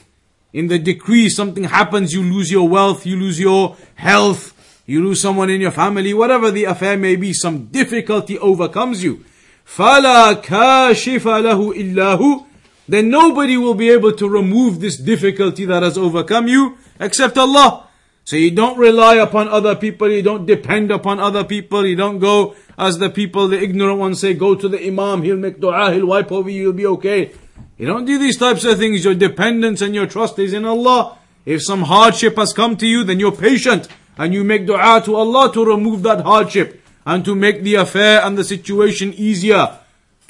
in 0.53 0.69
the 0.69 0.79
decree 0.79 1.29
something 1.29 1.65
happens, 1.65 2.13
you 2.13 2.23
lose 2.23 2.51
your 2.51 2.69
wealth, 2.69 3.05
you 3.05 3.17
lose 3.17 3.41
your 3.41 3.77
health, 3.95 4.53
you 4.87 5.05
lose 5.05 5.21
someone 5.21 5.51
in 5.51 5.61
your 5.61 5.71
family, 5.71 6.15
whatever 6.15 6.51
the 6.51 6.65
affair 6.65 6.97
may 6.97 7.17
be, 7.17 7.33
some 7.33 7.67
difficulty 7.67 8.39
overcomes 8.39 9.03
you. 9.03 9.25
فَلَا 9.67 10.43
كَاشِفَ 10.43 11.23
لَهُ 11.23 11.77
إِلَّا 11.77 12.19
هُ 12.19 12.47
then 12.92 13.10
nobody 13.10 13.56
will 13.56 13.74
be 13.74 13.90
able 13.90 14.12
to 14.12 14.28
remove 14.28 14.82
this 14.82 14.98
difficulty 14.98 15.64
that 15.64 15.82
has 15.82 15.98
overcome 15.98 16.50
you 16.50 16.78
except 17.00 17.38
Allah. 17.38 17.88
So 18.26 18.36
you 18.36 18.52
don't 18.52 18.78
rely 18.78 19.16
upon 19.16 19.48
other 19.48 19.78
people, 19.78 20.12
you 20.12 20.22
don't 20.22 20.46
depend 20.46 20.92
upon 20.92 21.22
other 21.22 21.46
people, 21.46 21.86
you 21.86 21.96
don't 21.96 22.20
go 22.20 22.54
as 22.78 22.98
the 22.98 23.10
people, 23.10 23.48
the 23.48 23.64
ignorant 23.64 23.98
ones 23.98 24.20
say, 24.20 24.34
go 24.34 24.56
to 24.56 24.68
the 24.68 24.86
Imam, 24.86 25.24
he'll 25.24 25.38
make 25.38 25.62
dua, 25.62 25.94
he'll 25.94 26.06
wipe 26.06 26.34
over 26.34 26.50
you, 26.50 26.64
you'll 26.64 26.74
be 26.74 26.86
okay. 26.86 27.32
You 27.78 27.88
don't 27.88 28.04
do 28.04 28.20
these 28.20 28.38
types 28.38 28.66
of 28.66 28.78
things, 28.78 29.06
your 29.06 29.16
dependence 29.16 29.82
and 29.82 29.96
your 29.96 30.06
trust 30.06 30.38
is 30.38 30.52
in 30.52 30.66
Allah. 30.66 31.18
If 31.46 31.64
some 31.64 31.84
hardship 31.84 32.36
has 32.36 32.52
come 32.52 32.76
to 32.76 32.86
you, 32.86 33.06
then 33.06 33.22
you're 33.22 33.32
patient 33.32 33.88
and 34.18 34.34
you 34.34 34.44
make 34.44 34.68
dua 34.68 35.02
to 35.06 35.16
Allah 35.16 35.50
to 35.54 35.64
remove 35.64 36.04
that 36.04 36.26
hardship 36.26 36.84
and 37.06 37.24
to 37.24 37.36
make 37.36 37.64
the 37.64 37.76
affair 37.76 38.20
and 38.20 38.38
the 38.38 38.44
situation 38.44 39.14
easier, 39.14 39.80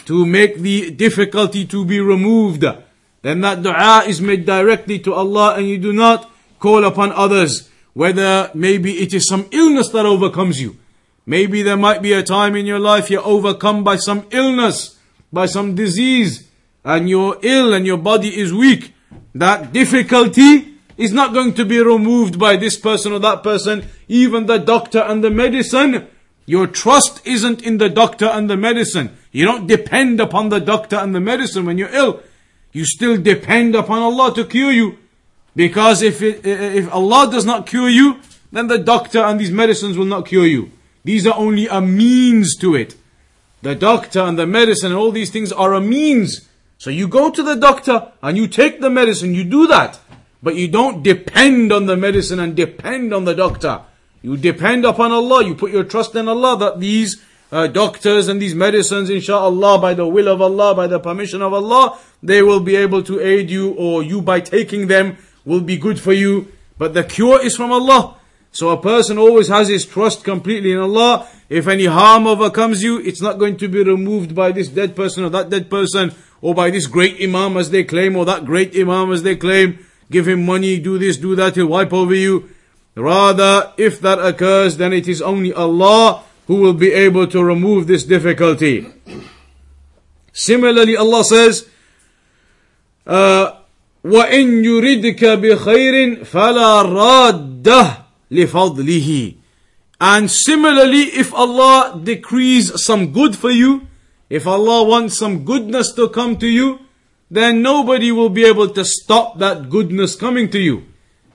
to 0.06 0.26
make 0.26 0.58
the 0.58 0.92
difficulty 0.92 1.66
to 1.66 1.86
be 1.86 2.00
removed, 2.00 2.64
then 3.22 3.42
that 3.42 3.62
dua 3.62 4.04
is 4.08 4.22
made 4.22 4.46
directly 4.46 5.00
to 5.00 5.14
Allah 5.14 5.56
and 5.56 5.68
you 5.68 5.78
do 5.78 5.94
not 5.94 6.32
call 6.60 6.84
upon 6.86 7.12
others, 7.12 7.70
whether 7.94 8.52
maybe 8.54 9.00
it 9.00 9.14
is 9.14 9.28
some 9.28 9.48
illness 9.52 9.90
that 9.90 10.06
overcomes 10.06 10.62
you. 10.62 10.78
Maybe 11.26 11.62
there 11.62 11.78
might 11.78 12.02
be 12.02 12.14
a 12.14 12.24
time 12.24 12.56
in 12.56 12.66
your 12.66 12.80
life 12.80 13.10
you're 13.10 13.26
overcome 13.26 13.84
by 13.84 13.98
some 13.98 14.26
illness, 14.32 14.98
by 15.32 15.46
some 15.46 15.76
disease, 15.76 16.48
and 16.84 17.10
you're 17.10 17.38
ill 17.44 17.74
and 17.74 17.86
your 17.86 17.98
body 17.98 18.30
is 18.30 18.54
weak. 18.54 18.94
That 19.36 19.72
difficulty 19.72 20.76
is 20.98 21.12
not 21.12 21.34
going 21.34 21.54
to 21.56 21.66
be 21.66 21.80
removed 21.80 22.40
by 22.40 22.58
this 22.58 22.78
person 22.78 23.14
or 23.14 23.20
that 23.20 23.44
person, 23.44 23.88
even 24.08 24.46
the 24.46 24.58
doctor 24.58 25.00
and 25.00 25.24
the 25.24 25.30
medicine 25.30 26.08
your 26.46 26.68
trust 26.68 27.26
isn't 27.26 27.62
in 27.62 27.78
the 27.78 27.90
doctor 27.90 28.26
and 28.26 28.50
the 28.50 28.58
medicine. 28.58 29.18
You 29.32 29.46
don't 29.46 29.68
depend 29.68 30.20
upon 30.20 30.50
the 30.50 30.60
doctor 30.60 30.98
and 30.98 31.16
the 31.16 31.20
medicine 31.20 31.66
when 31.66 31.78
you're 31.78 31.94
ill. 31.94 32.22
You 32.74 32.86
still 32.86 33.22
depend 33.22 33.76
upon 33.76 34.00
Allah 34.00 34.34
to 34.36 34.46
cure 34.46 34.72
you. 34.72 34.98
Because 35.56 36.02
if, 36.02 36.22
it, 36.22 36.46
if 36.46 36.92
Allah 36.92 37.30
does 37.30 37.46
not 37.46 37.66
cure 37.68 37.90
you, 37.90 38.20
then 38.52 38.68
the 38.68 38.78
doctor 38.78 39.20
and 39.20 39.40
these 39.40 39.52
medicines 39.52 39.98
will 39.98 40.06
not 40.06 40.26
cure 40.26 40.46
you. 40.46 40.72
These 41.04 41.26
are 41.28 41.38
only 41.38 41.68
a 41.68 41.82
means 41.82 42.56
to 42.58 42.76
it. 42.76 42.96
The 43.62 43.76
doctor 43.76 44.22
and 44.22 44.38
the 44.38 44.48
medicine 44.48 44.92
and 44.92 45.00
all 45.00 45.12
these 45.12 45.30
things 45.30 45.52
are 45.52 45.74
a 45.74 45.82
means. 45.82 46.48
So 46.78 46.90
you 46.90 47.08
go 47.08 47.30
to 47.30 47.44
the 47.44 47.56
doctor 47.56 48.12
and 48.22 48.38
you 48.38 48.48
take 48.48 48.82
the 48.82 48.90
medicine, 48.90 49.36
you 49.36 49.44
do 49.44 49.68
that. 49.68 50.00
But 50.44 50.56
you 50.56 50.68
don't 50.68 51.04
depend 51.04 51.72
on 51.72 51.86
the 51.86 51.96
medicine 51.96 52.40
and 52.40 52.56
depend 52.56 53.14
on 53.14 53.26
the 53.26 53.36
doctor. 53.36 53.82
You 54.24 54.38
depend 54.38 54.86
upon 54.86 55.12
Allah, 55.12 55.46
you 55.46 55.56
put 55.56 55.72
your 55.72 55.84
trust 55.84 56.16
in 56.16 56.28
Allah 56.28 56.58
that 56.58 56.80
these 56.80 57.24
uh, 57.52 57.68
doctors 57.68 58.28
and 58.28 58.42
these 58.42 58.56
medicines, 58.56 59.10
inshallah, 59.10 59.80
by 59.80 59.94
the 59.94 60.08
will 60.08 60.28
of 60.28 60.42
Allah, 60.42 60.74
by 60.74 60.88
the 60.88 61.00
permission 61.00 61.42
of 61.42 61.54
Allah, 61.54 62.00
they 62.24 62.42
will 62.42 62.62
be 62.62 62.76
able 62.76 63.04
to 63.04 63.20
aid 63.20 63.50
you, 63.50 63.72
or 63.74 64.02
you 64.04 64.22
by 64.22 64.40
taking 64.40 64.88
them 64.88 65.18
will 65.44 65.62
be 65.62 65.78
good 65.78 66.00
for 66.00 66.14
you. 66.14 66.48
But 66.78 66.94
the 66.94 67.04
cure 67.04 67.44
is 67.44 67.56
from 67.56 67.72
Allah. 67.72 68.16
So 68.54 68.70
a 68.70 68.82
person 68.82 69.18
always 69.18 69.48
has 69.50 69.70
his 69.70 69.86
trust 69.86 70.24
completely 70.24 70.72
in 70.72 70.78
Allah. 70.78 71.28
If 71.50 71.68
any 71.68 71.86
harm 71.86 72.28
overcomes 72.28 72.84
you, 72.84 73.00
it's 73.00 73.22
not 73.22 73.38
going 73.38 73.58
to 73.58 73.68
be 73.68 73.84
removed 73.84 74.34
by 74.34 74.52
this 74.52 74.68
dead 74.68 74.96
person 74.96 75.24
or 75.24 75.30
that 75.30 75.50
dead 75.50 75.70
person, 75.70 76.14
or 76.42 76.56
by 76.56 76.70
this 76.70 76.88
great 76.88 77.22
Imam 77.22 77.58
as 77.58 77.70
they 77.70 77.84
claim, 77.84 78.16
or 78.16 78.26
that 78.26 78.46
great 78.46 78.76
Imam 78.76 79.12
as 79.12 79.24
they 79.24 79.36
claim. 79.36 79.86
Give 80.10 80.28
him 80.28 80.46
money, 80.46 80.80
do 80.80 80.98
this, 80.98 81.18
do 81.18 81.36
that, 81.36 81.56
he'll 81.56 81.68
wipe 81.68 81.94
over 81.94 82.14
you. 82.14 82.50
Rather, 82.96 83.72
if 83.78 84.02
that 84.02 84.20
occurs, 84.20 84.78
then 84.78 84.92
it 84.92 85.08
is 85.08 85.22
only 85.22 85.54
Allah 85.54 86.24
who 86.47 86.57
will 86.57 86.75
be 86.75 86.93
able 86.93 87.27
to 87.27 87.43
remove 87.43 87.87
this 87.87 88.05
difficulty. 88.05 88.87
Similarly, 90.33 90.97
Allah 90.97 91.25
says, 91.25 91.69
uh, 93.07 93.53
وَإِن 94.05 94.63
يُرِدْكَ 94.63 95.19
بِخَيْرٍ 95.19 96.25
فَلَا 96.25 96.83
رَادَّهُ 96.85 98.05
لِفَضْلِهِ 98.31 99.37
And 100.01 100.31
similarly, 100.31 101.05
if 101.17 101.35
Allah 101.35 101.99
decrees 102.03 102.85
some 102.85 103.13
good 103.13 103.37
for 103.37 103.51
you, 103.51 103.87
if 104.29 104.47
Allah 104.47 104.85
wants 104.85 105.19
some 105.19 105.45
goodness 105.45 105.93
to 105.95 106.09
come 106.09 106.37
to 106.39 106.47
you, 106.47 106.81
then 107.31 107.63
nobody 107.63 108.13
will 108.13 108.29
be 108.29 108.45
able 108.45 108.69
to 108.69 108.85
stop 108.85 109.39
that 109.39 109.71
goodness 109.71 110.15
coming 110.15 110.51
to 110.51 110.59
you. 110.59 110.85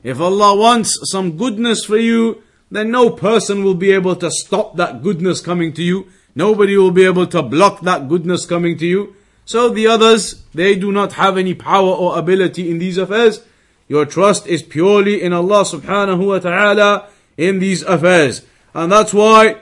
If 0.04 0.20
Allah 0.20 0.56
wants 0.56 0.98
some 1.12 1.38
goodness 1.38 1.86
for 1.86 1.98
you, 1.98 2.44
then 2.70 2.92
no 2.92 3.10
person 3.10 3.64
will 3.64 3.76
be 3.76 3.92
able 3.92 4.16
to 4.16 4.32
stop 4.32 4.78
that 4.78 5.04
goodness 5.04 5.42
coming 5.42 5.74
to 5.74 5.84
you. 5.84 6.08
Nobody 6.36 6.78
will 6.78 6.92
be 6.92 7.06
able 7.06 7.28
to 7.28 7.42
block 7.42 7.82
that 7.82 8.08
goodness 8.08 8.46
coming 8.46 8.78
to 8.78 8.86
you. 8.86 9.16
So 9.46 9.70
the 9.70 9.88
others, 9.88 10.44
they 10.54 10.76
do 10.76 10.92
not 10.92 11.14
have 11.14 11.38
any 11.38 11.54
power 11.54 11.90
or 11.90 12.18
ability 12.18 12.72
in 12.72 12.80
these 12.80 12.98
affairs. 12.98 13.42
Your 13.90 14.06
trust 14.06 14.48
is 14.48 14.64
purely 14.64 15.22
in 15.22 15.34
Allah 15.34 15.64
subhanahu 15.64 16.26
wa 16.26 16.40
ta'ala 16.40 17.10
in 17.36 17.60
these 17.60 17.84
affairs. 17.84 18.46
And 18.74 18.90
that's 18.90 19.14
why 19.14 19.58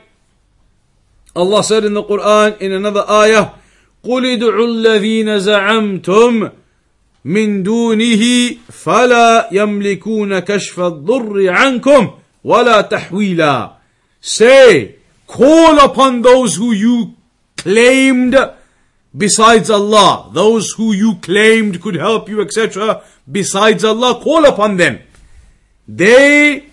Allah 1.35 1.63
said 1.63 1.85
in 1.85 1.95
the 1.95 2.03
Quran 2.03 2.59
in 2.59 2.71
another 2.71 3.05
ayah, 3.09 3.51
قُلِ 4.03 4.37
ادْعُوا 4.37 4.67
الَّذِينَ 4.67 5.39
زَعَمْتُمْ 5.39 6.51
مِن 7.25 7.63
دُونِهِ 7.63 8.57
فَلَا 8.71 9.49
يَمْلِكُونَ 9.51 10.39
كَشْفَ 10.39 10.79
الضُّرِّ 10.79 11.49
عَنْكُمْ 11.49 12.13
وَلَا 12.45 12.89
تَحْوِيلًا 12.89 13.73
Say, 14.21 14.95
call 15.27 15.79
upon 15.79 16.21
those 16.21 16.55
who 16.55 16.71
you 16.71 17.15
claimed 17.57 18.35
besides 19.15 19.69
Allah, 19.69 20.29
those 20.33 20.71
who 20.71 20.93
you 20.93 21.15
claimed 21.15 21.81
could 21.81 21.95
help 21.95 22.29
you, 22.29 22.41
etc., 22.41 23.01
besides 23.29 23.83
Allah, 23.83 24.19
call 24.21 24.45
upon 24.45 24.77
them. 24.77 24.99
They 25.87 26.65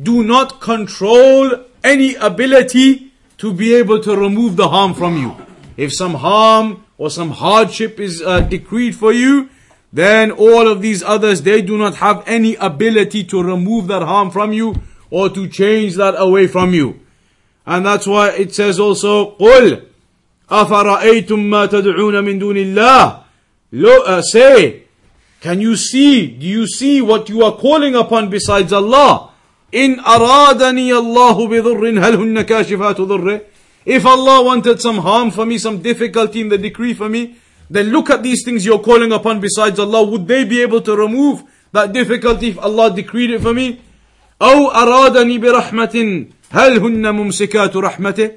do 0.00 0.24
not 0.24 0.60
control 0.60 1.64
any 1.82 2.14
ability 2.16 3.12
to 3.38 3.52
be 3.52 3.74
able 3.74 4.00
to 4.02 4.16
remove 4.16 4.56
the 4.56 4.68
harm 4.68 4.94
from 4.94 5.16
you. 5.16 5.36
If 5.76 5.92
some 5.92 6.14
harm 6.14 6.84
or 6.98 7.10
some 7.10 7.30
hardship 7.30 8.00
is 8.00 8.22
uh, 8.22 8.40
decreed 8.40 8.96
for 8.96 9.12
you, 9.12 9.50
then 9.92 10.32
all 10.32 10.66
of 10.66 10.80
these 10.82 11.02
others, 11.02 11.42
they 11.42 11.62
do 11.62 11.78
not 11.78 11.96
have 11.96 12.24
any 12.26 12.56
ability 12.56 13.24
to 13.24 13.42
remove 13.42 13.86
that 13.88 14.02
harm 14.02 14.30
from 14.30 14.52
you 14.52 14.74
or 15.10 15.28
to 15.30 15.48
change 15.48 15.94
that 15.96 16.14
away 16.18 16.46
from 16.46 16.74
you. 16.74 17.00
And 17.66 17.86
that's 17.86 18.06
why 18.06 18.30
it 18.30 18.54
says 18.54 18.78
also, 18.78 19.36
قُلْ 19.36 19.84
أَفَرَأَيْتُم 20.50 21.26
مَا 21.28 21.66
تَدْعُونَ 21.66 22.20
مِن 22.24 22.40
دُونِ 22.40 22.74
اللَّهِ 22.74 23.24
Lo, 23.72 24.02
uh, 24.02 24.22
Say, 24.22 24.84
can 25.40 25.60
you 25.60 25.76
see, 25.76 26.26
do 26.26 26.46
you 26.46 26.66
see 26.66 27.00
what 27.02 27.28
you 27.28 27.42
are 27.42 27.56
calling 27.56 27.94
upon 27.94 28.30
besides 28.30 28.72
Allah? 28.72 29.30
إِنْ 29.72 29.96
أَرَادَنِيَ 29.96 30.92
اللَّهُ 30.92 31.48
بِضُرٍّ 31.48 31.98
هَلْ 31.98 32.16
هُنَّ 32.16 32.44
كَاشِفَاتُ 32.44 32.96
ضُرِّ 32.96 33.44
If 33.86 34.06
Allah 34.06 34.44
wanted 34.44 34.80
some 34.80 34.98
harm 34.98 35.30
for 35.30 35.44
me, 35.44 35.58
some 35.58 35.80
difficulty 35.82 36.40
in 36.40 36.48
the 36.48 36.58
decree 36.58 36.94
for 36.94 37.08
me, 37.08 37.36
then 37.70 37.86
look 37.86 38.10
at 38.10 38.22
these 38.22 38.44
things 38.44 38.64
you're 38.64 38.78
calling 38.78 39.12
upon 39.12 39.40
besides 39.40 39.78
Allah. 39.78 40.04
Would 40.04 40.28
they 40.28 40.44
be 40.44 40.62
able 40.62 40.80
to 40.82 40.96
remove 40.96 41.42
that 41.72 41.92
difficulty 41.92 42.48
if 42.48 42.58
Allah 42.58 42.94
decreed 42.94 43.30
it 43.30 43.40
for 43.40 43.52
me? 43.52 43.80
أو 44.41 44.71
أرادني 44.71 45.37
برحمة 45.37 46.25
هل 46.51 46.77
هن 46.77 47.15
ممسكات 47.15 47.77
رحمته 47.77 48.31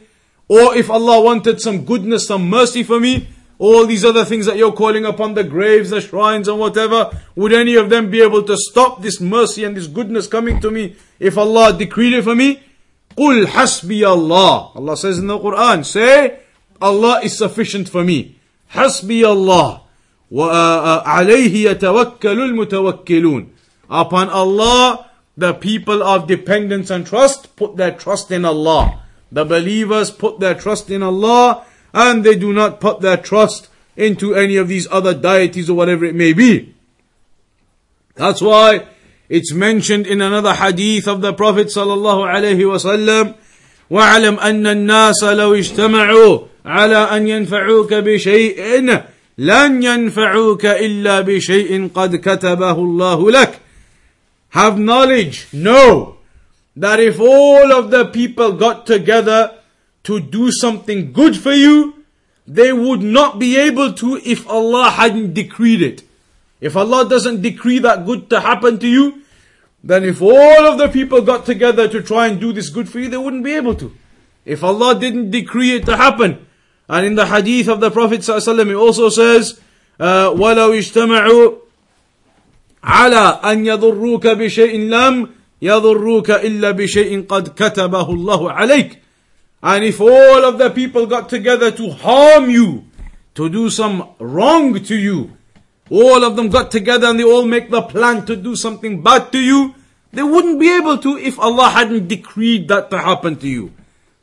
or 0.48 0.74
if 0.76 0.90
Allah 0.90 1.20
wanted 1.22 1.60
some 1.62 1.84
goodness, 1.84 2.26
some 2.26 2.50
mercy 2.50 2.82
for 2.82 3.00
me, 3.00 3.28
all 3.58 3.86
these 3.86 4.04
other 4.04 4.24
things 4.24 4.44
that 4.46 4.56
you're 4.56 4.72
calling 4.72 5.06
upon, 5.06 5.32
the 5.32 5.44
graves, 5.44 5.90
the 5.90 6.00
shrines 6.00 6.48
and 6.48 6.58
whatever, 6.58 7.10
would 7.36 7.52
any 7.54 7.74
of 7.76 7.88
them 7.88 8.10
be 8.10 8.20
able 8.20 8.42
to 8.42 8.56
stop 8.56 9.00
this 9.00 9.20
mercy 9.20 9.64
and 9.64 9.76
this 9.76 9.86
goodness 9.86 10.26
coming 10.26 10.60
to 10.60 10.70
me 10.70 10.96
if 11.18 11.38
Allah 11.38 11.72
decreed 11.72 12.12
it 12.12 12.24
for 12.24 12.34
me? 12.34 12.60
قُلْ 13.16 13.46
حَسْبِيَ 13.46 14.00
اللَّهِ 14.00 14.76
Allah 14.76 14.96
says 14.96 15.18
in 15.18 15.26
the 15.26 15.38
Quran, 15.38 15.84
say, 15.84 16.40
Allah 16.80 17.20
is 17.22 17.38
sufficient 17.38 17.88
for 17.88 18.02
me. 18.02 18.36
حَسْبِيَ 18.72 19.22
اللَّهِ 19.22 19.80
وَعَلَيْهِ 20.32 21.54
يَتَوَكَّلُ 21.74 22.18
الْمُتَوَكِّلُونَ 22.20 23.48
Upon 23.88 24.28
Allah, 24.28 25.10
the 25.35 25.53
people 25.53 26.01
of 26.01 26.27
dependence 26.27 26.89
and 26.89 27.05
trust 27.05 27.55
put 27.55 27.77
their 27.77 27.91
trust 27.91 28.31
in 28.31 28.43
Allah. 28.45 29.03
The 29.31 29.45
believers 29.45 30.09
put 30.09 30.39
their 30.39 30.55
trust 30.55 30.89
in 30.89 31.03
Allah 31.03 31.65
and 31.93 32.23
they 32.23 32.35
do 32.35 32.53
not 32.53 32.79
put 32.79 33.01
their 33.01 33.17
trust 33.17 33.69
into 33.95 34.35
any 34.35 34.57
of 34.57 34.67
these 34.67 34.87
other 34.89 35.13
deities 35.13 35.69
or 35.69 35.75
whatever 35.75 36.05
it 36.05 36.15
may 36.15 36.33
be. 36.33 36.73
That's 38.15 38.41
why 38.41 38.87
it's 39.29 39.53
mentioned 39.53 40.07
in 40.07 40.21
another 40.21 40.53
hadith 40.53 41.07
of 41.07 41.21
the 41.21 41.33
Prophet 41.33 41.67
sallallahu 41.67 42.25
alaihi 42.25 42.65
wasallam 42.65 43.35
واعلم 43.89 44.39
أن 44.39 44.67
الناس 44.67 45.23
لو 45.23 45.53
اجتمعوا 45.53 46.39
على 46.65 46.97
أن 46.97 47.27
ينفعوك 47.27 47.93
بشيء 47.93 48.83
لن 49.37 49.83
ينفعوك 49.83 50.65
إلا 50.65 51.21
بشيء 51.21 51.89
قد 51.95 52.15
كتبه 52.15 52.71
الله 52.71 53.31
لك 53.31 53.59
have 54.51 54.79
knowledge, 54.79 55.47
know 55.53 56.17
that 56.75 56.99
if 56.99 57.19
all 57.19 57.71
of 57.71 57.91
the 57.91 58.05
people 58.05 58.53
got 58.53 58.85
together 58.85 59.57
to 60.03 60.19
do 60.19 60.51
something 60.51 61.11
good 61.11 61.35
for 61.37 61.51
you, 61.51 62.05
they 62.47 62.71
would 62.71 63.01
not 63.01 63.39
be 63.39 63.57
able 63.57 63.93
to 63.93 64.17
if 64.23 64.47
Allah 64.47 64.89
hadn't 64.89 65.33
decreed 65.33 65.81
it. 65.81 66.03
If 66.61 66.77
Allah 66.77 67.07
doesn't 67.07 67.41
decree 67.41 67.79
that 67.79 68.05
good 68.05 68.29
to 68.29 68.39
happen 68.39 68.79
to 68.79 68.87
you, 68.87 69.21
then 69.83 70.03
if 70.03 70.21
all 70.21 70.65
of 70.65 70.77
the 70.77 70.87
people 70.87 71.21
got 71.21 71.45
together 71.45 71.87
to 71.87 72.01
try 72.01 72.27
and 72.27 72.39
do 72.39 72.53
this 72.53 72.69
good 72.69 72.89
for 72.89 72.99
you, 72.99 73.09
they 73.09 73.17
wouldn't 73.17 73.43
be 73.43 73.53
able 73.53 73.75
to. 73.75 73.93
If 74.45 74.63
Allah 74.63 74.97
didn't 74.97 75.31
decree 75.31 75.75
it 75.75 75.85
to 75.85 75.97
happen. 75.97 76.47
And 76.89 77.05
in 77.05 77.15
the 77.15 77.25
hadith 77.25 77.67
of 77.67 77.79
the 77.79 77.91
Prophet 77.91 78.21
ﷺ, 78.21 78.67
he 78.67 78.75
also 78.75 79.09
says, 79.09 79.59
uh, 79.99 80.31
وَلَوْ 80.31 80.77
اجْتَمَعُوا 80.77 81.59
على 82.83 83.39
أن 83.43 83.65
يضروك 83.65 84.27
بشيء 84.27 84.79
لم 84.79 85.29
يضروك 85.61 86.29
إلا 86.31 86.71
بشيء 86.71 87.25
قد 87.29 87.47
كتبه 87.55 88.09
الله 88.09 88.51
عليك 88.51 88.99
and 89.63 89.83
if 89.83 89.99
all 89.99 90.45
of 90.45 90.57
the 90.59 90.69
people 90.69 91.07
got 91.07 91.27
together 91.29 91.71
to 91.71 91.89
harm 91.89 92.49
you 92.49 92.85
to 93.33 93.49
do 93.49 93.69
some 93.69 94.07
wrong 94.19 94.81
to 94.83 94.95
you 94.95 95.31
all 95.89 96.23
of 96.23 96.35
them 96.35 96.49
got 96.49 96.69
together 96.69 97.07
and 97.07 97.19
they 97.19 97.23
all 97.23 97.45
make 97.45 97.69
the 97.71 97.81
plan 97.81 98.25
to 98.25 98.35
do 98.35 98.55
something 98.55 99.01
bad 99.01 99.31
to 99.31 99.39
you 99.39 99.73
they 100.13 100.23
wouldn't 100.23 100.59
be 100.59 100.69
able 100.69 100.97
to 100.97 101.17
if 101.17 101.39
Allah 101.39 101.69
hadn't 101.69 102.07
decreed 102.07 102.67
that 102.67 102.89
to 102.91 102.99
happen 102.99 103.35
to 103.37 103.47
you 103.47 103.73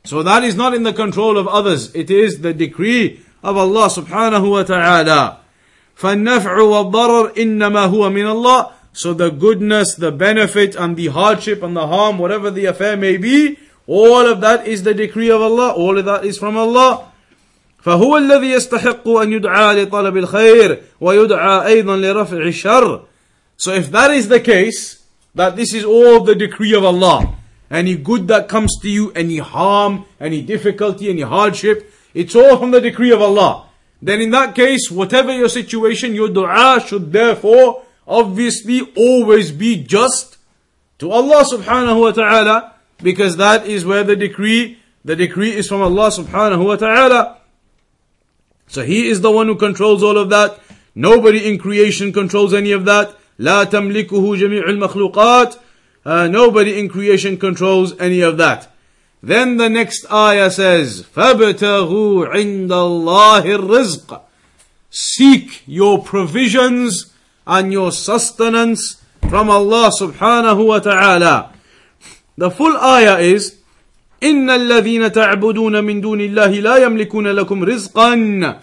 so 0.05 0.23
that 0.23 0.43
is 0.43 0.55
not 0.55 0.73
in 0.73 0.83
the 0.83 0.93
control 0.93 1.37
of 1.37 1.47
others 1.47 1.93
it 1.93 2.09
is 2.09 2.39
the 2.39 2.53
decree 2.53 3.19
of 3.43 3.57
Allah 3.57 3.87
subhanahu 3.89 4.49
wa 4.51 4.63
ta'ala 4.63 5.38
فالنفع 5.99 6.59
والضرر 6.59 7.31
إنما 7.37 7.85
هو 7.85 8.09
من 8.09 8.27
الله 8.27 8.75
so 8.95 9.13
the 9.13 9.29
goodness, 9.29 9.93
the 9.95 10.11
benefit 10.11 10.73
and 10.73 10.95
the 10.95 11.07
hardship 11.07 11.61
and 11.61 11.75
the 11.75 11.87
harm, 11.87 12.17
whatever 12.17 12.49
the 12.49 12.63
affair 12.63 12.95
may 12.95 13.17
be, 13.17 13.59
all 13.87 14.25
of 14.25 14.39
that 14.39 14.65
is 14.65 14.83
the 14.83 14.93
decree 14.93 15.29
of 15.29 15.41
Allah, 15.41 15.73
all 15.73 15.97
of 15.97 16.05
that 16.05 16.23
is 16.23 16.37
from 16.37 16.55
Allah. 16.55 17.11
فهو 17.83 18.17
الذي 18.17 18.51
يستحق 18.51 19.07
أن 19.07 19.33
يدعى 19.33 19.85
لطلب 19.85 20.17
الخير 20.17 20.81
ويدعى 21.01 21.67
أيضا 21.67 21.97
لرفع 21.97 22.37
الشر 22.37 23.01
So 23.57 23.73
if 23.73 23.91
that 23.91 24.11
is 24.11 24.29
the 24.29 24.39
case, 24.39 25.03
that 25.35 25.57
this 25.57 25.73
is 25.73 25.83
all 25.83 26.21
the 26.21 26.33
decree 26.33 26.73
of 26.73 26.85
Allah, 26.85 27.35
any 27.69 27.97
good 27.97 28.29
that 28.29 28.47
comes 28.47 28.79
to 28.81 28.89
you, 28.89 29.11
any 29.11 29.37
harm, 29.37 30.05
any 30.21 30.41
difficulty, 30.41 31.09
any 31.09 31.21
hardship, 31.21 31.91
it's 32.13 32.33
all 32.33 32.57
from 32.57 32.71
the 32.71 32.79
decree 32.79 33.11
of 33.11 33.21
Allah 33.21 33.65
then 34.01 34.21
in 34.21 34.31
that 34.31 34.55
case, 34.55 34.91
whatever 34.91 35.33
your 35.33 35.49
situation, 35.49 36.13
your 36.13 36.29
dua 36.29 36.83
should 36.85 37.11
therefore 37.11 37.83
obviously 38.07 38.81
always 38.95 39.51
be 39.51 39.83
just 39.83 40.37
to 40.99 41.11
Allah 41.11 41.43
subhanahu 41.43 42.01
wa 42.01 42.11
ta'ala 42.11 42.75
because 43.01 43.37
that 43.37 43.65
is 43.65 43.85
where 43.85 44.03
the 44.03 44.15
decree, 44.15 44.79
the 45.03 45.15
decree 45.15 45.51
is 45.51 45.67
from 45.67 45.81
Allah 45.81 46.09
subhanahu 46.09 46.65
wa 46.65 46.75
ta'ala. 46.75 47.37
So 48.67 48.83
He 48.83 49.07
is 49.07 49.21
the 49.21 49.31
one 49.31 49.47
who 49.47 49.55
controls 49.55 50.03
all 50.03 50.17
of 50.17 50.29
that. 50.29 50.59
Nobody 50.93 51.49
in 51.49 51.57
creation 51.57 52.13
controls 52.13 52.53
any 52.53 52.71
of 52.71 52.85
that. 52.85 53.15
لا 53.39 53.63
تملكه 53.65 54.35
جميع 54.35 54.69
المخلوقات. 54.69 55.57
Uh, 56.05 56.27
nobody 56.27 56.79
in 56.79 56.87
creation 56.87 57.37
controls 57.37 57.99
any 57.99 58.21
of 58.21 58.37
that. 58.37 58.71
Then 59.21 59.57
the 59.57 59.69
next 59.69 60.05
ayah 60.11 60.51
says, 60.51 61.03
فَابْتَغُوا 61.03 62.29
عِنْدَ 62.29 62.69
اللَّهِ 62.69 63.43
الرِّزْقَ 63.43 64.21
Seek 64.89 65.63
your 65.65 66.03
provisions 66.03 67.11
and 67.47 67.73
your 67.73 67.91
sustenance 67.91 69.01
from 69.29 69.49
Allah 69.49 69.91
subhanahu 69.99 70.67
wa 70.67 70.79
ta'ala. 70.79 71.53
The 72.37 72.51
full 72.51 72.77
ayah 72.77 73.17
is, 73.17 73.55
إن 74.21 74.49
الذين 74.49 75.11
تعبدون 75.11 75.83
من 75.83 76.01
دون 76.01 76.21
الله 76.21 76.59
لا 76.59 76.77
يملكون 76.77 77.27
لكم 77.27 77.63
رزقا 77.63 78.59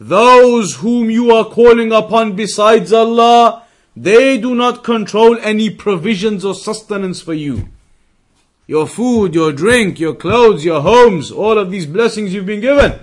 Those 0.00 0.74
whom 0.76 1.10
you 1.10 1.30
are 1.30 1.44
calling 1.44 1.92
upon 1.92 2.34
besides 2.34 2.92
Allah, 2.92 3.62
they 3.96 4.36
do 4.36 4.54
not 4.54 4.82
control 4.82 5.38
any 5.40 5.70
provisions 5.70 6.44
or 6.44 6.54
sustenance 6.54 7.20
for 7.20 7.34
you. 7.34 7.68
Your 8.66 8.86
food, 8.86 9.34
your 9.34 9.52
drink, 9.52 9.98
your 10.00 10.14
clothes, 10.14 10.64
your 10.64 10.80
homes, 10.80 11.30
all 11.30 11.58
of 11.58 11.70
these 11.70 11.86
blessings 11.86 12.32
you've 12.32 12.46
been 12.46 12.60
given. 12.60 12.98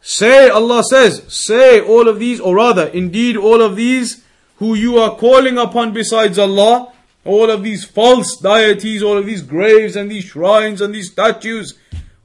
Say, 0.00 0.48
Allah 0.48 0.82
says, 0.84 1.24
say 1.28 1.80
all 1.80 2.08
of 2.08 2.18
these, 2.18 2.40
or 2.40 2.56
rather, 2.56 2.86
indeed 2.86 3.36
all 3.36 3.60
of 3.60 3.76
these 3.76 4.24
who 4.56 4.74
you 4.74 4.98
are 4.98 5.16
calling 5.16 5.58
upon 5.58 5.92
besides 5.92 6.38
Allah, 6.38 6.92
all 7.24 7.50
of 7.50 7.62
these 7.62 7.84
false 7.84 8.36
deities, 8.40 9.02
all 9.02 9.18
of 9.18 9.26
these 9.26 9.42
graves 9.42 9.96
and 9.96 10.10
these 10.10 10.24
shrines 10.24 10.80
and 10.80 10.94
these 10.94 11.10
statues, 11.10 11.74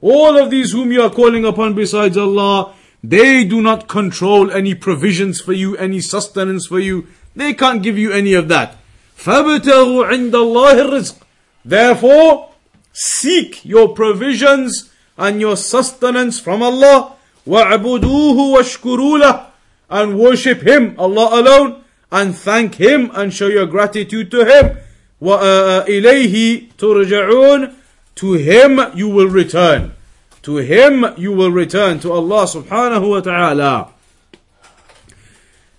all 0.00 0.38
of 0.38 0.50
these 0.50 0.72
whom 0.72 0.92
you 0.92 1.02
are 1.02 1.10
calling 1.10 1.44
upon 1.44 1.74
besides 1.74 2.16
Allah, 2.16 2.74
they 3.02 3.44
do 3.44 3.60
not 3.60 3.88
control 3.88 4.50
any 4.50 4.74
provisions 4.74 5.40
for 5.40 5.52
you, 5.52 5.76
any 5.76 6.00
sustenance 6.00 6.66
for 6.66 6.78
you. 6.78 7.06
They 7.36 7.52
can't 7.52 7.82
give 7.82 7.98
you 7.98 8.12
any 8.12 8.32
of 8.32 8.48
that. 8.48 8.78
فَابْتَغُوا 9.18 10.08
عِنْدَ 10.08 10.30
اللَّهِ 10.30 10.88
الرِّزْقِ 10.88 11.20
Therefore, 11.64 12.47
seek 12.92 13.64
your 13.64 13.94
provisions 13.94 14.90
and 15.16 15.40
your 15.40 15.56
sustenance 15.56 16.40
from 16.40 16.62
Allah. 16.62 17.14
وَاعْبُدُوهُ 17.46 18.56
وَاشْكُرُوا 18.56 19.22
لَهُ 19.22 19.46
And 19.90 20.18
worship 20.18 20.62
Him, 20.66 20.94
Allah 20.98 21.40
alone, 21.40 21.84
and 22.10 22.34
thank 22.34 22.76
Him 22.76 23.10
and 23.14 23.32
show 23.32 23.48
your 23.48 23.66
gratitude 23.66 24.30
to 24.30 24.44
Him. 24.44 24.78
وَإِلَيْهِ 25.20 26.72
تُرْجَعُونَ 26.76 27.74
To 28.16 28.32
Him 28.32 28.80
you 28.94 29.08
will 29.08 29.28
return. 29.28 29.92
To 30.42 30.56
Him 30.56 31.04
you 31.16 31.32
will 31.32 31.50
return, 31.50 32.00
to 32.00 32.12
Allah 32.12 32.44
subhanahu 32.44 33.10
wa 33.10 33.20
ta'ala. 33.20 33.94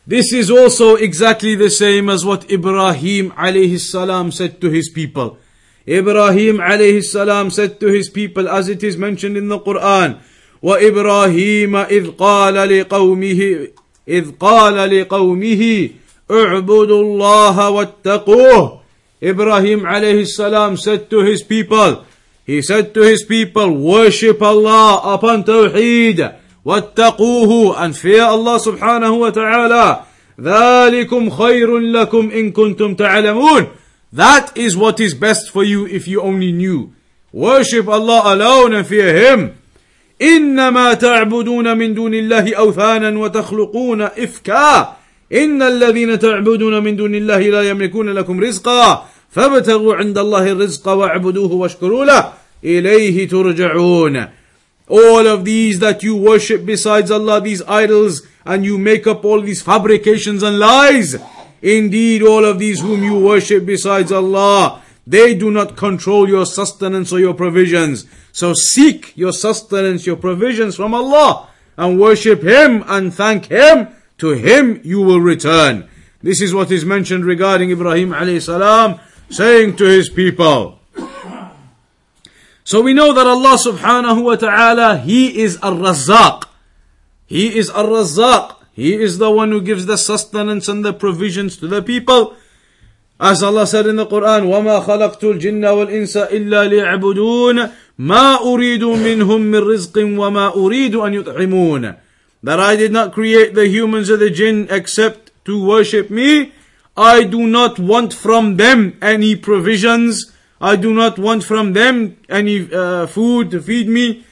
This 0.07 0.31
is 0.31 0.51
also 0.51 0.95
exactly 0.95 1.55
the 1.55 1.71
same 1.71 2.09
as 2.09 2.23
what 2.23 2.49
Ibrahim 2.51 3.31
alayhi 3.31 3.79
salam 3.79 4.31
said 4.31 4.61
to 4.61 4.69
his 4.69 4.87
people. 4.87 5.39
Ibrahim 5.87 6.57
alayhi 6.57 7.03
salam 7.03 7.51
said 7.51 7.79
to 7.79 7.87
his 7.87 8.09
people 8.09 8.49
as 8.49 8.69
it 8.69 8.83
is 8.83 8.97
mentioned 8.97 9.37
in 9.37 9.47
the 9.47 9.59
Quran. 9.59 10.19
وإبراهيم 10.63 11.75
إذ 11.75 12.11
قال 12.17 12.55
لقومه 12.55 13.67
إذ 14.07 14.25
قال 14.39 15.01
لقومه 15.01 15.89
اعبدوا 16.31 17.01
الله 17.01 17.69
واتقوه 17.69 18.79
Ibrahim 19.21 19.85
alayhi 19.85 20.27
salam 20.27 20.77
said 20.77 21.09
to 21.09 21.23
his 21.23 21.41
people, 21.41 22.03
he 22.45 22.61
said 22.61 22.93
to 22.93 23.01
his 23.01 23.23
people, 23.23 23.71
worship 23.71 24.41
Allah 24.41 25.01
upon 25.15 25.43
Tawheed, 25.43 26.35
واتقوه 26.65 27.77
and 27.77 27.95
fear 27.95 28.23
Allah 28.23 28.59
subhanahu 28.59 29.19
wa 29.19 29.29
ta'ala. 29.31 30.05
ذلكم 30.39 31.29
خير 31.29 31.77
لكم 31.77 32.31
إن 32.31 32.51
كنتم 32.51 32.95
تعلمون. 32.95 33.67
That 34.13 34.55
is 34.57 34.77
what 34.77 34.99
is 34.99 35.13
best 35.13 35.51
for 35.51 35.63
you 35.63 35.85
if 35.87 36.07
you 36.07 36.21
only 36.21 36.51
knew. 36.51 36.93
Worship 37.33 37.87
Allah 37.87 38.21
alone 38.33 38.73
and 38.73 38.87
fear 38.87 39.13
Him. 39.13 39.57
إنما 40.21 40.93
تعبدون 40.93 41.77
من 41.77 41.93
دون 41.93 42.13
الله 42.13 42.55
أوثانا 42.55 43.19
وتخلقون 43.19 44.01
إفكا 44.01 44.95
إن 45.33 45.61
الذين 45.61 46.19
تعبدون 46.19 46.83
من 46.83 46.95
دون 46.95 47.15
الله 47.15 47.39
لا 47.39 47.69
يملكون 47.69 48.09
لكم 48.09 48.39
رزقا 48.39 49.05
فابتغوا 49.31 49.95
عند 49.95 50.17
الله 50.17 50.51
الرزق 50.51 50.87
واعبدوه 50.87 51.51
واشكروا 51.53 52.05
له 52.05 52.33
إليه 52.63 53.27
ترجعون 53.27 54.27
All 54.87 55.27
of 55.27 55.45
these 55.45 55.79
that 55.79 56.03
you 56.03 56.15
worship 56.15 56.63
besides 56.63 57.09
Allah, 57.09 57.41
these 57.41 57.63
idols, 57.63 58.21
and 58.45 58.63
you 58.63 58.77
make 58.77 59.07
up 59.07 59.25
all 59.25 59.41
these 59.41 59.63
fabrications 59.63 60.43
and 60.43 60.59
lies. 60.59 61.15
Indeed, 61.62 62.22
all 62.22 62.44
of 62.44 62.58
these 62.58 62.80
whom 62.80 63.02
you 63.02 63.18
worship 63.18 63.66
besides 63.66 64.10
Allah, 64.12 64.82
they 65.06 65.34
do 65.34 65.50
not 65.50 65.76
control 65.76 66.28
your 66.28 66.46
sustenance 66.46 67.12
or 67.12 67.18
your 67.18 67.34
provisions. 67.34 68.06
So 68.32 68.54
seek 68.54 69.16
your 69.16 69.32
sustenance, 69.32 70.06
your 70.06 70.16
provisions 70.16 70.76
from 70.76 70.94
Allah, 70.94 71.48
and 71.76 72.00
worship 72.00 72.42
Him 72.42 72.84
and 72.86 73.12
thank 73.12 73.46
Him. 73.46 73.88
To 74.18 74.30
Him 74.30 74.80
you 74.84 75.00
will 75.00 75.20
return. 75.20 75.88
This 76.22 76.40
is 76.40 76.52
what 76.52 76.70
is 76.70 76.84
mentioned 76.84 77.24
regarding 77.24 77.70
Ibrahim 77.70 78.10
alayhi 78.10 78.42
salam, 78.42 79.00
saying 79.30 79.76
to 79.76 79.84
his 79.84 80.10
people. 80.10 80.78
So 82.62 82.82
we 82.82 82.92
know 82.92 83.12
that 83.12 83.26
Allah 83.26 83.56
subhanahu 83.58 84.22
wa 84.22 84.36
ta'ala, 84.36 84.98
He 84.98 85.40
is 85.40 85.56
Ar-Razzaq. 85.62 86.44
He 87.26 87.56
is 87.56 87.70
Ar-Razzaq. 87.70 88.59
He 88.79 88.93
is 88.93 89.17
the 89.17 89.31
one 89.31 89.51
who 89.51 89.61
gives 89.61 89.85
the 89.85 89.97
sustenance 89.97 90.67
and 90.67 90.83
the 90.83 90.93
provisions 90.93 91.57
to 91.57 91.67
the 91.67 91.81
people. 91.81 92.35
As 93.19 93.41
Allah 93.41 93.65
said 93.65 93.87
in 93.87 93.95
the 93.95 94.05
Quran, 94.05 94.47
وَمَا 94.47 94.83
خَلَقْتُ 94.83 95.39
الْجِنَّ 95.39 95.61
وَالْإِنسَ 95.61 96.29
إِلَّا 96.29 96.67
لِيَعْبُدُونَ 96.69 97.71
مَا 97.99 98.37
أُرِيدُ 98.39 98.83
مِنْهُمْ 98.83 99.41
مِنْ 99.51 99.63
رِزْقٍ 99.63 99.95
وَمَا 99.95 100.53
أُرِيدُ 100.55 100.95
أَنْ 100.95 101.23
يُطْعِمُونَ 101.23 101.97
That 102.43 102.59
I 102.59 102.75
did 102.75 102.91
not 102.91 103.13
create 103.13 103.53
the 103.55 103.67
humans 103.67 104.09
or 104.09 104.17
the 104.17 104.29
jinn 104.29 104.67
except 104.69 105.31
to 105.45 105.65
worship 105.65 106.09
me. 106.09 106.51
I 106.97 107.23
do 107.23 107.47
not 107.47 107.79
want 107.79 108.13
from 108.13 108.57
them 108.57 108.97
any 109.01 109.35
provisions 109.35 110.31
I 110.61 110.77
do 110.77 110.93
not 110.93 111.19
want 111.19 111.43
from 111.43 111.73
them 111.73 112.17
any 112.29 112.71
uh, 112.73 113.07
food 113.07 113.51
to 113.51 113.61
feed 113.61 113.89
me. 113.89 114.25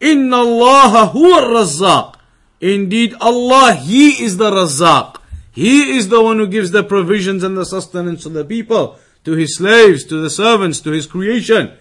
Inna 0.00 0.36
Allah 0.36 1.10
huwa 1.14 1.40
razzaq. 1.54 2.14
Indeed, 2.62 3.14
Allah, 3.20 3.74
He 3.74 4.22
is 4.22 4.36
the 4.36 4.50
Razzaq. 4.50 5.20
He 5.52 5.96
is 5.96 6.08
the 6.08 6.22
one 6.22 6.38
who 6.38 6.46
gives 6.46 6.70
the 6.70 6.84
provisions 6.84 7.42
and 7.42 7.56
the 7.56 7.64
sustenance 7.64 8.22
to 8.22 8.28
the 8.28 8.44
people, 8.44 8.98
to 9.24 9.32
His 9.32 9.56
slaves, 9.56 10.04
to 10.04 10.22
the 10.22 10.30
servants, 10.30 10.80
to 10.82 10.90
His 10.90 11.06
creation. 11.06 11.72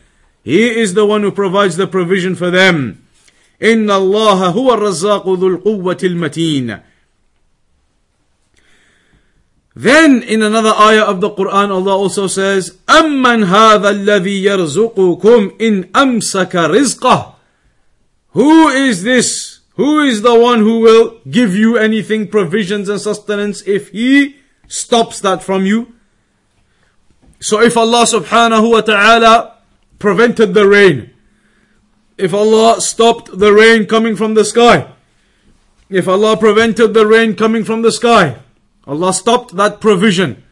He 0.43 0.79
is 0.79 0.93
the 0.93 1.05
one 1.05 1.23
who 1.23 1.31
provides 1.31 1.77
the 1.77 1.87
provision 1.87 2.35
for 2.35 2.49
them. 2.49 3.05
Inna 3.59 3.93
Allah 3.93 4.53
huwa 4.53 4.77
razzaq 4.77 5.25
dhul 5.25 5.61
quwwatil 5.61 6.15
mateen. 6.15 6.81
Then 9.75 10.23
in 10.23 10.41
another 10.41 10.73
ayah 10.73 11.03
of 11.03 11.21
the 11.21 11.29
Quran, 11.29 11.69
Allah 11.69 11.91
also 11.93 12.25
says, 12.25 12.77
أَمَّنْ 12.87 13.45
هَذَا 13.45 13.89
الَّذِي 13.91 14.41
يَرْزُقُكُمْ 14.41 15.59
إِنْ 15.59 15.91
أَمْسَكَ 15.91 16.49
رِزْقَهُ 16.49 17.35
Who 18.29 18.69
is 18.69 19.03
this? 19.03 19.59
who 19.76 20.00
is 20.00 20.22
the 20.22 20.38
one 20.38 20.60
who 20.60 20.80
will 20.80 21.20
give 21.30 21.56
you 21.56 21.78
anything, 21.78 22.28
provisions 22.28 22.88
and 22.88 23.00
sustenance 23.00 23.62
if 23.62 23.90
He 23.90 24.36
stops 24.68 25.20
that 25.20 25.42
from 25.42 25.64
you? 25.64 25.94
So 27.40 27.60
if 27.60 27.76
Allah 27.76 28.04
subhanahu 28.04 28.70
wa 28.70 28.80
ta'ala 28.82 29.58
prevented 29.98 30.54
the 30.54 30.68
rain, 30.68 31.10
if 32.18 32.34
Allah 32.34 32.80
stopped 32.80 33.38
the 33.38 33.52
rain 33.52 33.86
coming 33.86 34.14
from 34.14 34.34
the 34.34 34.44
sky, 34.44 34.92
if 35.88 36.06
Allah 36.06 36.36
prevented 36.36 36.94
the 36.94 37.06
rain 37.06 37.34
coming 37.34 37.64
from 37.64 37.82
the 37.82 37.92
sky, 37.92 38.36
Allah 38.86 39.12
stopped 39.12 39.56
that 39.56 39.80
provision. 39.80 40.44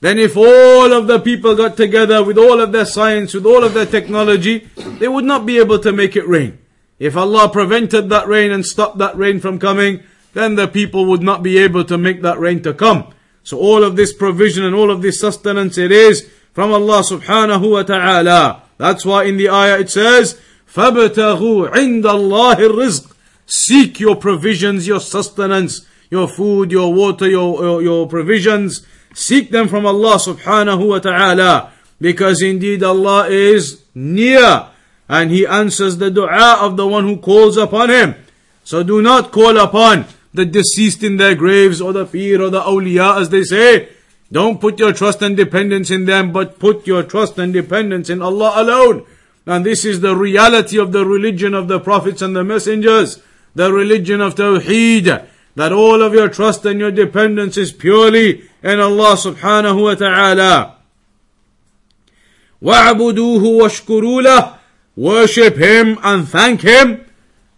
Then 0.00 0.18
if 0.18 0.36
all 0.36 0.92
of 0.92 1.06
the 1.06 1.18
people 1.18 1.54
got 1.54 1.76
together 1.76 2.22
with 2.22 2.36
all 2.36 2.60
of 2.60 2.72
their 2.72 2.84
science, 2.84 3.32
with 3.32 3.46
all 3.46 3.64
of 3.64 3.74
their 3.74 3.86
technology, 3.86 4.68
they 4.98 5.08
would 5.08 5.24
not 5.24 5.46
be 5.46 5.58
able 5.58 5.78
to 5.78 5.92
make 5.92 6.16
it 6.16 6.26
rain. 6.28 6.58
If 6.99 7.15
Allah 7.15 7.49
prevented 7.49 8.09
that 8.09 8.27
rain 8.27 8.51
and 8.51 8.65
stopped 8.65 8.97
that 8.97 9.17
rain 9.17 9.39
from 9.39 9.59
coming, 9.59 10.03
then 10.33 10.55
the 10.55 10.67
people 10.67 11.05
would 11.05 11.21
not 11.21 11.43
be 11.43 11.57
able 11.57 11.83
to 11.85 11.97
make 11.97 12.21
that 12.21 12.39
rain 12.39 12.61
to 12.63 12.73
come. 12.73 13.13
So 13.43 13.57
all 13.57 13.83
of 13.83 13.95
this 13.95 14.13
provision 14.13 14.65
and 14.65 14.75
all 14.75 14.91
of 14.91 15.01
this 15.01 15.19
sustenance, 15.19 15.77
it 15.77 15.91
is 15.91 16.29
from 16.53 16.71
Allah 16.71 17.01
subhanahu 17.01 17.71
wa 17.71 17.83
ta'ala. 17.83 18.63
That's 18.77 19.05
why 19.05 19.23
in 19.25 19.37
the 19.37 19.49
ayah 19.49 19.79
it 19.79 19.89
says, 19.89 20.39
فَابْتَغُوا 20.73 21.71
عِنْدَ 21.71 22.03
اللَّهِ 22.03 22.55
الرِّزْقِ 22.55 23.13
Seek 23.45 23.99
your 23.99 24.15
provisions, 24.15 24.85
your 24.85 24.99
sustenance 24.99 25.87
your 26.09 26.27
food, 26.27 26.71
your 26.71 26.93
water, 26.93 27.29
your, 27.29 27.61
your, 27.61 27.81
your 27.81 28.07
provisions. 28.07 28.85
Seek 29.13 29.51
them 29.51 29.67
from 29.67 29.85
Allah 29.85 30.15
subhanahu 30.15 30.89
wa 30.89 30.99
ta'ala. 30.99 31.71
because 32.01 32.41
indeed 32.41 32.81
Allah 32.83 33.27
is 33.27 33.83
near 33.93 34.67
and 35.08 35.30
he 35.30 35.46
answers 35.46 35.98
the 35.98 36.10
dua 36.10 36.58
of 36.60 36.76
the 36.76 36.86
one 36.86 37.04
who 37.04 37.16
calls 37.16 37.56
upon 37.56 37.90
him. 37.90 38.14
So 38.64 38.82
do 38.82 39.02
not 39.02 39.32
call 39.32 39.58
upon 39.58 40.06
the 40.32 40.44
deceased 40.44 41.02
in 41.02 41.16
their 41.16 41.34
graves 41.34 41.80
or 41.80 41.92
the 41.92 42.06
peer 42.06 42.40
or 42.40 42.50
the 42.50 42.60
awliya 42.60 43.20
as 43.20 43.28
they 43.28 43.44
say. 43.44 43.90
Don't 44.32 44.60
put 44.60 44.78
your 44.78 44.92
trust 44.92 45.22
and 45.22 45.36
dependence 45.36 45.90
in 45.90 46.06
them, 46.06 46.32
but 46.32 46.58
put 46.58 46.86
your 46.86 47.02
trust 47.02 47.38
and 47.38 47.52
dependence 47.52 48.10
in 48.10 48.22
Allah 48.22 48.54
alone. 48.56 49.06
And 49.46 49.64
this 49.64 49.84
is 49.84 50.00
the 50.00 50.16
reality 50.16 50.78
of 50.78 50.92
the 50.92 51.04
religion 51.04 51.54
of 51.54 51.68
the 51.68 51.78
prophets 51.78 52.22
and 52.22 52.34
the 52.34 52.42
messengers, 52.42 53.22
the 53.54 53.72
religion 53.72 54.20
of 54.20 54.34
Tawheed, 54.34 55.26
that 55.54 55.72
all 55.72 56.02
of 56.02 56.14
your 56.14 56.28
trust 56.28 56.64
and 56.64 56.80
your 56.80 56.90
dependence 56.90 57.56
is 57.56 57.70
purely 57.70 58.48
in 58.62 58.80
Allah 58.80 59.14
subhanahu 59.14 59.82
wa 59.82 59.94
ta'ala. 59.94 60.76
وَاعْبُدُوهُ 62.62 63.42
وَاشْكُرُوا 63.42 64.22
لَهُ 64.24 64.53
Worship 64.96 65.56
Him 65.56 65.98
and 66.02 66.28
thank 66.28 66.62
Him. 66.62 67.04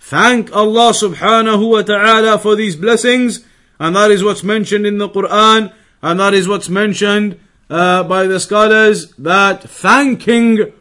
Thank 0.00 0.54
Allah 0.54 0.92
subhanahu 0.92 1.70
wa 1.70 1.82
ta'ala 1.82 2.38
for 2.38 2.54
these 2.56 2.76
blessings. 2.76 3.44
And 3.78 3.96
that 3.96 4.10
is 4.10 4.22
what's 4.22 4.42
mentioned 4.42 4.86
in 4.86 4.98
the 4.98 5.08
Quran. 5.08 5.72
And 6.02 6.20
that 6.20 6.34
is 6.34 6.48
what's 6.48 6.68
mentioned 6.68 7.38
uh, 7.68 8.04
by 8.04 8.26
the 8.26 8.40
scholars 8.40 9.12
that 9.18 9.62
thanking 9.62 10.72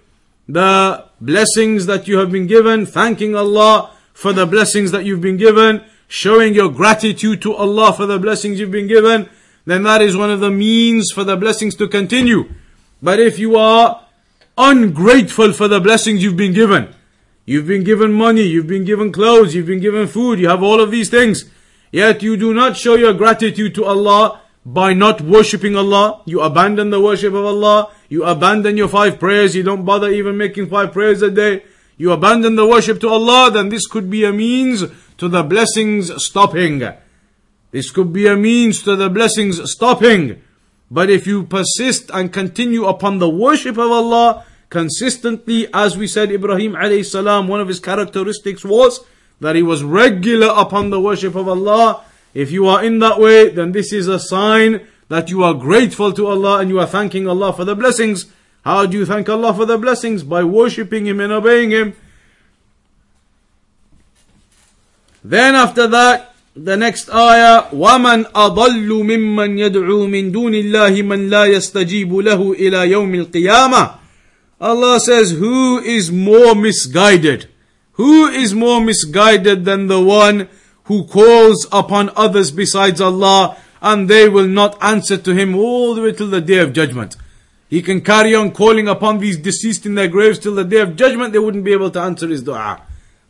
the 0.48 1.06
blessings 1.20 1.88
that 1.88 2.08
you 2.08 2.20
have 2.20 2.32
been 2.32 2.48
given, 2.48 2.86
thanking 2.86 3.36
Allah 3.36 3.91
for 4.13 4.32
the 4.32 4.46
blessings 4.46 4.91
that 4.91 5.06
you've 5.06 5.22
been 5.22 5.38
given, 5.38 5.84
showing 6.08 6.54
your 6.54 6.70
gratitude 6.70 7.41
to 7.41 7.54
Allah 7.54 7.94
for 7.94 8.06
the 8.06 8.20
blessings 8.20 8.60
you've 8.60 8.72
been 8.72 8.88
given, 8.88 9.30
then 9.65 9.84
that 9.84 10.02
is 10.02 10.15
one 10.15 10.30
of 10.30 10.39
the 10.39 10.52
means 10.52 11.12
for 11.12 11.24
the 11.24 11.36
blessings 11.36 11.76
to 11.76 11.88
continue. 11.88 12.48
But 13.02 13.20
if 13.20 13.39
you 13.39 13.58
are 13.58 14.05
ungrateful 14.58 15.54
for 15.54 15.68
the 15.68 15.80
blessings 15.80 16.24
you've 16.24 16.38
been 16.38 16.54
given, 16.54 16.94
you've 17.46 17.68
been 17.68 17.84
given 17.84 18.13
money, 18.13 18.44
you've 18.44 18.68
been 18.68 18.86
given 18.86 19.12
clothes, 19.12 19.54
you've 19.54 19.65
been 19.65 19.80
given 19.80 20.08
food, 20.08 20.39
you 20.39 20.50
have 20.50 20.63
all 20.63 20.80
of 20.80 20.91
these 20.91 21.10
things, 21.10 21.46
yet 21.91 22.24
you 22.24 22.38
do 22.38 22.54
not 22.54 22.78
show 22.78 22.96
your 22.96 23.13
gratitude 23.13 23.76
to 23.76 23.86
Allah 23.86 24.41
by 24.65 24.94
not 24.94 25.22
worshipping 25.22 25.76
Allah, 25.76 26.22
you 26.26 26.41
abandon 26.41 26.89
the 26.89 27.00
worship 27.00 27.34
of 27.34 27.46
Allah, 27.46 27.91
you 28.10 28.24
abandon 28.24 28.78
your 28.78 28.88
five 28.88 29.20
prayers, 29.20 29.56
you 29.56 29.62
don't 29.63 29.86
bother 29.86 30.10
even 30.10 30.38
making 30.38 30.68
five 30.68 30.91
prayers 30.91 31.22
a 31.22 31.30
day, 31.30 31.63
you 31.98 32.12
abandon 32.12 32.56
the 32.56 32.65
worship 32.65 33.00
to 33.02 33.10
Allah, 33.10 33.52
then 33.52 33.70
this 33.70 33.86
could 33.88 34.10
be 34.10 34.26
a 34.26 34.34
means 34.34 34.84
to 35.18 35.30
the 35.30 35.44
blessings 35.44 36.12
stopping. 36.24 36.82
This 37.72 37.91
could 37.91 38.12
be 38.12 38.28
a 38.28 38.36
means 38.36 38.82
to 38.84 38.96
the 38.96 39.10
blessings 39.10 39.62
stopping. 39.72 40.41
But 40.89 41.10
if 41.10 41.26
you 41.26 41.43
persist 41.43 42.12
and 42.13 42.32
continue 42.32 42.86
upon 42.86 43.19
the 43.19 43.30
worship 43.30 43.78
of 43.78 43.91
Allah 43.91 44.45
consistently, 44.69 45.67
as 45.74 45.98
we 45.98 46.08
said, 46.08 46.32
Ibrahim 46.32 46.74
alayhi 46.74 47.06
salam, 47.06 47.48
one 47.48 47.62
of 47.62 47.67
his 47.67 47.80
characteristics 47.80 48.63
was 48.63 49.02
that 49.41 49.56
he 49.56 49.63
was 49.63 49.84
regular 49.84 50.54
upon 50.56 50.89
the 50.89 51.02
worship 51.02 51.36
of 51.36 51.48
Allah. 51.48 52.04
If 52.34 52.52
you 52.52 52.67
are 52.67 52.84
in 52.84 53.00
that 53.00 53.19
way, 53.19 53.50
then 53.50 53.71
this 53.71 53.91
is 53.91 54.08
a 54.08 54.19
sign 54.19 54.88
that 55.08 55.30
you 55.30 55.43
are 55.43 55.54
grateful 55.54 56.13
to 56.13 56.28
Allah 56.28 56.60
and 56.60 56.69
you 56.69 56.80
are 56.80 56.88
thanking 56.88 57.28
Allah 57.28 57.54
for 57.54 57.65
the 57.65 57.76
blessings. 57.76 58.26
How 58.63 58.86
do 58.86 58.98
you 58.98 59.06
thank 59.06 59.30
Allah 59.30 59.54
for 59.54 59.65
the 59.65 59.78
blessings? 59.78 60.24
By 60.24 60.43
worshipping 60.43 61.06
Him 61.06 61.19
and 61.19 61.32
obeying 61.32 61.71
Him. 61.71 61.95
Then 65.24 65.56
after 65.56 65.88
that, 65.88 66.35
the 66.57 66.77
next 66.77 67.09
ayah, 67.11 67.64
وَمَنْ 67.73 68.33
أَضَلُّ 68.33 68.88
مِمَّنْ 68.88 69.59
يَدْعُو 69.59 70.09
مِنْ 70.09 70.33
دُونِ 70.33 70.55
اللَّهِ 70.55 71.03
مَنْ 71.03 71.31
لَا 71.31 71.47
يَسْتَجِيبُ 71.47 72.11
لَهُ 72.11 72.55
إِلَى 72.59 72.90
يَوْمِ 72.90 73.27
الْقِيَامَةِ 73.27 73.99
Allah 74.61 75.01
says, 75.01 75.31
who 75.31 75.79
is 75.79 76.12
more 76.12 76.55
misguided? 76.55 77.49
Who 77.93 78.29
is 78.29 78.55
more 78.55 78.81
misguided 78.81 79.64
than 79.64 79.87
the 79.87 80.03
one 80.03 80.49
who 80.85 81.05
calls 81.05 81.66
upon 81.73 82.11
others 82.14 82.51
besides 82.51 83.01
Allah 83.01 83.57
and 83.81 84.11
they 84.11 84.29
will 84.29 84.47
not 84.47 84.77
answer 84.83 85.16
to 85.16 85.35
him 85.35 85.55
all 85.55 85.95
the 85.95 86.03
way 86.03 86.12
till 86.12 86.29
the 86.29 86.43
day 86.43 86.59
of 86.59 86.75
judgment? 86.75 87.16
He 87.71 87.81
can 87.81 88.01
carry 88.01 88.35
on 88.35 88.51
calling 88.51 88.88
upon 88.88 89.19
these 89.19 89.38
deceased 89.38 89.87
in 89.87 89.95
their 89.95 90.09
graves 90.09 90.38
till 90.38 90.57
the 90.57 90.64
day 90.64 90.81
of 90.81 90.97
judgment, 90.97 91.33
they 91.33 91.38
wouldn't 91.38 91.64
be 91.64 91.73
able 91.73 91.90
to 91.93 92.01
answer 92.01 92.27
his 92.27 92.43
dua. 92.43 92.83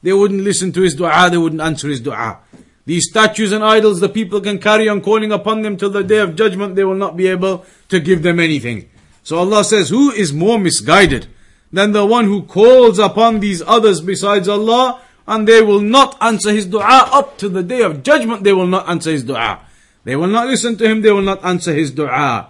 They 0.03 0.13
wouldn't 0.13 0.43
listen 0.43 0.73
to 0.73 0.81
his 0.81 0.95
dua, 0.95 1.29
they 1.31 1.37
wouldn't 1.37 1.61
answer 1.61 1.89
his 1.89 2.01
dua. 2.01 2.39
These 2.86 3.10
statues 3.10 3.52
and 3.52 3.64
idols, 3.64 4.00
the 4.00 4.10
people 4.10 4.42
can 4.42 4.60
carry 4.60 4.88
on 4.88 5.02
calling 5.02 5.32
upon 5.32 5.64
them 5.64 5.76
till 5.76 5.90
the 5.90 6.04
day 6.04 6.20
of 6.20 6.36
judgment, 6.36 6.76
they 6.76 6.84
will 6.84 6.96
not 6.96 7.18
be 7.18 7.28
able 7.28 7.66
to 7.90 8.00
give 8.00 8.22
them 8.22 8.40
anything. 8.40 8.90
So 9.24 9.38
Allah 9.38 9.64
says, 9.64 9.90
who 9.90 10.12
is 10.12 10.32
more 10.32 10.60
misguided 10.60 11.28
than 11.74 11.94
the 11.94 12.06
one 12.06 12.26
who 12.26 12.44
calls 12.44 13.00
upon 13.00 13.40
these 13.40 13.64
others 13.66 14.02
besides 14.02 14.48
Allah 14.48 15.02
and 15.28 15.48
they 15.48 15.62
will 15.62 15.82
not 15.82 16.16
answer 16.22 16.52
his 16.52 16.68
dua 16.68 17.10
up 17.12 17.40
to 17.40 17.50
the 17.50 17.64
day 17.64 17.82
of 17.82 18.04
judgment, 18.04 18.44
they 18.44 18.54
will 18.54 18.68
not 18.68 18.88
answer 18.88 19.12
his 19.12 19.24
dua. 19.24 19.62
They 20.04 20.16
will 20.16 20.28
not 20.28 20.48
listen 20.48 20.78
to 20.78 20.88
him, 20.88 21.02
they 21.02 21.12
will 21.12 21.24
not 21.24 21.44
answer 21.44 21.74
his 21.74 21.90
dua. 21.90 22.50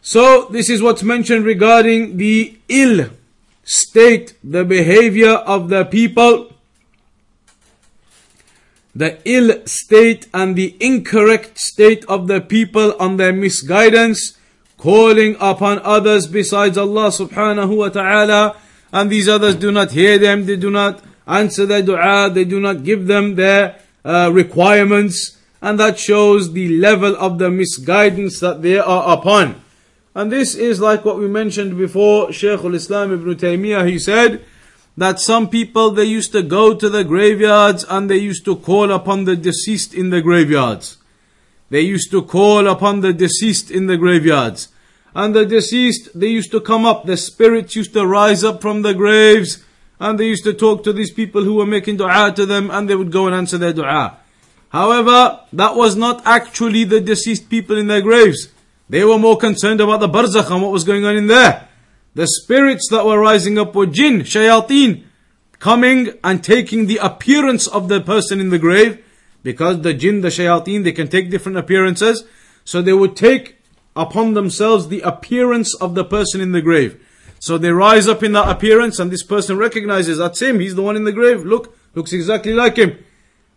So, 0.00 0.48
this 0.50 0.70
is 0.70 0.80
what's 0.80 1.02
mentioned 1.02 1.44
regarding 1.44 2.16
the 2.16 2.58
ill 2.68 3.10
state, 3.64 4.34
the 4.42 4.64
behavior 4.64 5.32
of 5.32 5.68
the 5.68 5.84
people, 5.84 6.54
the 8.98 9.16
ill 9.24 9.64
state 9.64 10.26
and 10.34 10.56
the 10.56 10.76
incorrect 10.80 11.56
state 11.56 12.04
of 12.06 12.26
the 12.26 12.40
people 12.40 12.94
on 12.98 13.16
their 13.16 13.32
misguidance, 13.32 14.36
calling 14.76 15.36
upon 15.38 15.78
others 15.84 16.26
besides 16.26 16.76
Allah 16.76 17.08
subhanahu 17.14 17.76
wa 17.76 17.90
ta'ala, 17.90 18.56
and 18.92 19.08
these 19.08 19.28
others 19.28 19.54
do 19.54 19.70
not 19.70 19.92
hear 19.92 20.18
them, 20.18 20.46
they 20.46 20.56
do 20.56 20.70
not 20.70 21.00
answer 21.28 21.64
their 21.64 21.82
dua, 21.82 22.28
they 22.34 22.44
do 22.44 22.58
not 22.58 22.82
give 22.82 23.06
them 23.06 23.36
their 23.36 23.78
uh, 24.04 24.30
requirements, 24.32 25.38
and 25.62 25.78
that 25.78 25.96
shows 25.96 26.52
the 26.52 26.68
level 26.78 27.14
of 27.18 27.38
the 27.38 27.50
misguidance 27.50 28.40
that 28.40 28.62
they 28.62 28.78
are 28.78 29.12
upon. 29.16 29.62
And 30.16 30.32
this 30.32 30.56
is 30.56 30.80
like 30.80 31.04
what 31.04 31.18
we 31.18 31.28
mentioned 31.28 31.78
before, 31.78 32.32
Shaykh 32.32 32.64
al-Islam 32.64 33.12
ibn 33.12 33.36
Taymiyyah, 33.36 33.88
he 33.88 34.00
said 34.00 34.44
that 34.98 35.20
some 35.20 35.48
people, 35.48 35.92
they 35.92 36.04
used 36.04 36.32
to 36.32 36.42
go 36.42 36.74
to 36.74 36.88
the 36.88 37.04
graveyards 37.04 37.84
and 37.88 38.10
they 38.10 38.16
used 38.16 38.44
to 38.44 38.56
call 38.56 38.90
upon 38.90 39.26
the 39.26 39.36
deceased 39.36 39.94
in 39.94 40.10
the 40.10 40.20
graveyards. 40.20 40.96
They 41.70 41.82
used 41.82 42.10
to 42.10 42.22
call 42.22 42.66
upon 42.66 43.00
the 43.00 43.12
deceased 43.12 43.70
in 43.70 43.86
the 43.86 43.96
graveyards. 43.96 44.68
And 45.14 45.36
the 45.36 45.46
deceased, 45.46 46.18
they 46.18 46.26
used 46.26 46.50
to 46.50 46.60
come 46.60 46.84
up, 46.84 47.06
the 47.06 47.16
spirits 47.16 47.76
used 47.76 47.92
to 47.92 48.04
rise 48.04 48.42
up 48.42 48.60
from 48.60 48.82
the 48.82 48.92
graves, 48.92 49.62
and 50.00 50.18
they 50.18 50.26
used 50.26 50.42
to 50.44 50.52
talk 50.52 50.82
to 50.82 50.92
these 50.92 51.12
people 51.12 51.44
who 51.44 51.54
were 51.54 51.66
making 51.66 51.98
dua 51.98 52.32
to 52.34 52.44
them, 52.44 52.68
and 52.68 52.90
they 52.90 52.96
would 52.96 53.12
go 53.12 53.26
and 53.26 53.36
answer 53.36 53.56
their 53.56 53.72
dua. 53.72 54.16
However, 54.70 55.40
that 55.52 55.76
was 55.76 55.94
not 55.94 56.26
actually 56.26 56.82
the 56.82 57.00
deceased 57.00 57.48
people 57.48 57.78
in 57.78 57.86
their 57.86 58.02
graves. 58.02 58.48
They 58.88 59.04
were 59.04 59.18
more 59.18 59.36
concerned 59.36 59.80
about 59.80 60.00
the 60.00 60.08
barzakh 60.08 60.50
and 60.50 60.60
what 60.60 60.72
was 60.72 60.82
going 60.82 61.04
on 61.04 61.16
in 61.16 61.28
there. 61.28 61.67
The 62.18 62.26
spirits 62.26 62.88
that 62.90 63.06
were 63.06 63.20
rising 63.20 63.58
up 63.58 63.76
were 63.76 63.86
jinn, 63.86 64.22
shayateen, 64.22 65.04
coming 65.60 66.18
and 66.24 66.42
taking 66.42 66.88
the 66.88 66.96
appearance 66.96 67.68
of 67.68 67.86
the 67.86 68.00
person 68.00 68.40
in 68.40 68.50
the 68.50 68.58
grave. 68.58 69.04
Because 69.44 69.82
the 69.82 69.94
jinn, 69.94 70.22
the 70.22 70.26
shayateen, 70.26 70.82
they 70.82 70.90
can 70.90 71.06
take 71.06 71.30
different 71.30 71.58
appearances. 71.58 72.24
So 72.64 72.82
they 72.82 72.92
would 72.92 73.14
take 73.14 73.58
upon 73.94 74.34
themselves 74.34 74.88
the 74.88 75.00
appearance 75.02 75.76
of 75.76 75.94
the 75.94 76.04
person 76.04 76.40
in 76.40 76.50
the 76.50 76.60
grave. 76.60 77.00
So 77.38 77.56
they 77.56 77.70
rise 77.70 78.08
up 78.08 78.24
in 78.24 78.32
that 78.32 78.48
appearance 78.48 78.98
and 78.98 79.12
this 79.12 79.22
person 79.22 79.56
recognizes 79.56 80.18
that's 80.18 80.42
him, 80.42 80.58
he's 80.58 80.74
the 80.74 80.82
one 80.82 80.96
in 80.96 81.04
the 81.04 81.12
grave. 81.12 81.44
Look, 81.44 81.78
looks 81.94 82.12
exactly 82.12 82.52
like 82.52 82.78
him. 82.78 82.98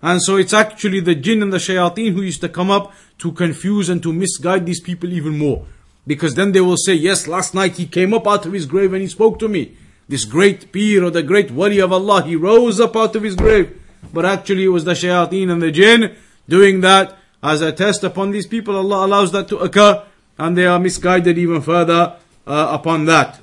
And 0.04 0.21
so 0.21 0.36
it's 0.36 0.54
actually 0.54 1.00
the 1.00 1.15
jinn 1.15 1.41
and 1.41 1.52
the 1.52 1.58
shayateen 1.58 2.13
who 2.13 2.21
used 2.21 2.41
to 2.41 2.50
come 2.50 2.69
up 2.69 2.93
to 3.17 3.32
confuse 3.32 3.89
and 3.89 4.04
to 4.04 4.13
misguide 4.13 4.67
these 4.67 4.82
people 4.82 5.12
even 5.12 5.39
more. 5.39 5.65
Because 6.06 6.35
then 6.35 6.52
they 6.52 6.61
will 6.61 6.76
say, 6.76 6.94
yes, 6.94 7.26
last 7.26 7.54
night 7.54 7.76
he 7.76 7.87
came 7.87 8.14
up 8.14 8.26
out 8.26 8.46
of 8.46 8.52
his 8.52 8.66
grave 8.66 8.92
and 8.92 9.02
he 9.02 9.09
spoke 9.09 9.38
to 9.40 9.48
me. 9.48 9.76
This 10.09 10.24
great 10.24 10.70
peer 10.70 11.02
or 11.02 11.11
the 11.11 11.22
great 11.22 11.50
wali 11.50 11.80
of 11.80 11.92
Allah, 11.92 12.22
he 12.22 12.37
rose 12.37 12.78
up 12.78 12.96
out 12.96 13.16
of 13.16 13.24
his 13.24 13.35
grave. 13.35 13.80
But 14.12 14.24
actually 14.24 14.64
it 14.64 14.68
was 14.68 14.85
the 14.85 14.92
shayateen 14.92 15.50
and 15.50 15.61
the 15.61 15.72
jinn 15.72 16.14
doing 16.48 16.80
that 16.82 17.18
as 17.42 17.61
a 17.61 17.72
test 17.72 18.04
upon 18.04 18.30
these 18.30 18.46
people. 18.46 18.76
Allah 18.76 19.06
allows 19.06 19.32
that 19.32 19.48
to 19.48 19.59
occur 19.59 20.04
and 20.38 20.56
they 20.56 20.66
are 20.66 20.78
misguided 20.78 21.38
even 21.38 21.61
further 21.61 22.16
uh, 22.46 22.68
upon 22.70 23.06
that. 23.06 23.40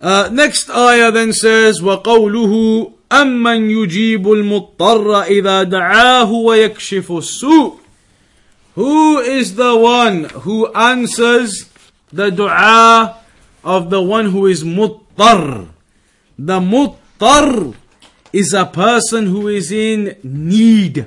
Uh, 0.00 0.28
next 0.32 0.68
ayah 0.70 1.10
then 1.10 1.32
says, 1.32 1.80
وَقَوْلُهُ 1.80 2.92
أَمَّنْ 3.10 3.70
يُجِيبُ 3.70 4.24
الْمُضْطَرَّ 4.24 5.26
إِذَا 5.26 5.62
دَعَاهُ 5.70 6.30
وَيَكْشِفُ 6.30 7.06
السُّوءِ 7.06 7.78
Who 8.76 9.18
is 9.18 9.56
the 9.56 9.76
one 9.76 10.24
who 10.24 10.72
answers 10.72 11.70
the 12.12 12.30
dua 12.30 13.18
of 13.62 13.90
the 13.90 14.00
one 14.00 14.26
who 14.26 14.46
is 14.46 14.64
muttar? 14.64 15.68
The 16.38 16.60
muttar 16.60 17.74
is 18.32 18.54
a 18.54 18.66
person 18.66 19.26
who 19.26 19.48
is 19.48 19.70
in 19.70 20.16
need, 20.22 21.06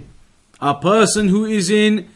a 0.62 0.76
person 0.76 1.28
who 1.30 1.46
is 1.46 1.70
in 1.72 2.08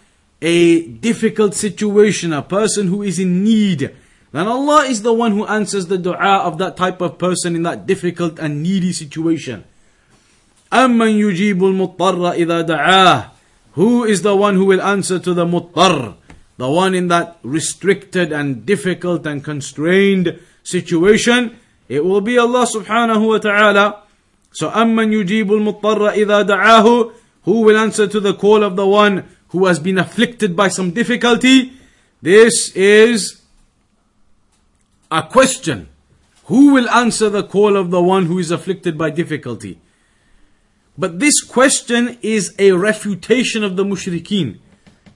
a 0.42 0.88
difficult 0.88 1.56
situation, 1.56 2.32
a 2.32 2.42
person 2.44 2.88
who 2.88 3.04
is 3.04 3.20
in 3.20 3.44
need, 3.44 3.92
then 4.32 4.48
Allah 4.48 4.86
is 4.86 5.02
the 5.02 5.14
one 5.14 5.32
who 5.32 5.46
answers 5.48 5.88
the 5.88 5.98
dua 5.98 6.46
of 6.46 6.60
that 6.60 6.78
type 6.78 7.02
of 7.02 7.18
person 7.18 7.56
in 7.56 7.64
that 7.64 7.88
difficult 7.88 8.38
and 8.38 8.62
needy 8.62 8.94
situation. 8.94 9.64
أَمَّن 10.72 11.18
يُجِيبُ 11.18 11.58
الْمُضْطَرَّ 11.58 12.38
إِذَا 12.38 12.68
دَعَاهُ 12.68 13.32
who 13.75 14.05
is 14.05 14.23
the 14.23 14.37
one 14.37 14.55
who 14.55 14.67
will 14.67 14.83
answer 14.83 15.19
to 15.19 15.35
the 15.35 15.45
muttar? 15.45 16.15
The 16.57 16.71
one 16.71 16.95
in 16.95 17.09
that 17.09 17.39
restricted 17.43 18.31
and 18.31 18.65
difficult 18.65 19.27
and 19.27 19.43
constrained 19.43 20.39
situation? 20.63 21.59
It 21.89 22.05
will 22.05 22.21
be 22.21 22.39
Allah 22.39 22.67
subhanahu 22.67 23.29
wa 23.29 23.39
ta'ala. 23.39 24.03
So, 24.53 24.71
أَمَّنْ 24.71 25.11
يُجِيبُ 25.11 25.51
المضطر 25.51 26.15
إِذَا 26.15 26.47
دَعَاهُ 26.47 27.13
Who 27.43 27.63
will 27.63 27.77
answer 27.77 28.07
to 28.07 28.21
the 28.21 28.35
call 28.35 28.63
of 28.63 28.77
the 28.77 28.87
one 28.87 29.29
who 29.49 29.67
has 29.67 29.81
been 29.81 29.99
afflicted 29.99 30.55
by 30.55 30.69
some 30.69 30.93
difficulty? 30.93 31.73
This 32.23 32.71
is 32.77 33.43
a 35.11 35.25
question. 35.25 35.89
Who 36.45 36.75
will 36.75 36.89
answer 36.91 37.29
the 37.29 37.43
call 37.43 37.77
of 37.77 37.91
the 37.91 38.01
one 38.01 38.27
who 38.27 38.39
is 38.39 38.53
afflicted 38.53 38.97
by 38.97 39.11
difficulty? 39.11 39.81
But 40.98 41.20
this 41.20 41.42
question 41.42 42.18
is 42.22 42.54
a 42.60 42.74
refutation 42.74 43.64
of 43.64 43.78
the 43.78 43.86
mushrikeen. 43.86 44.60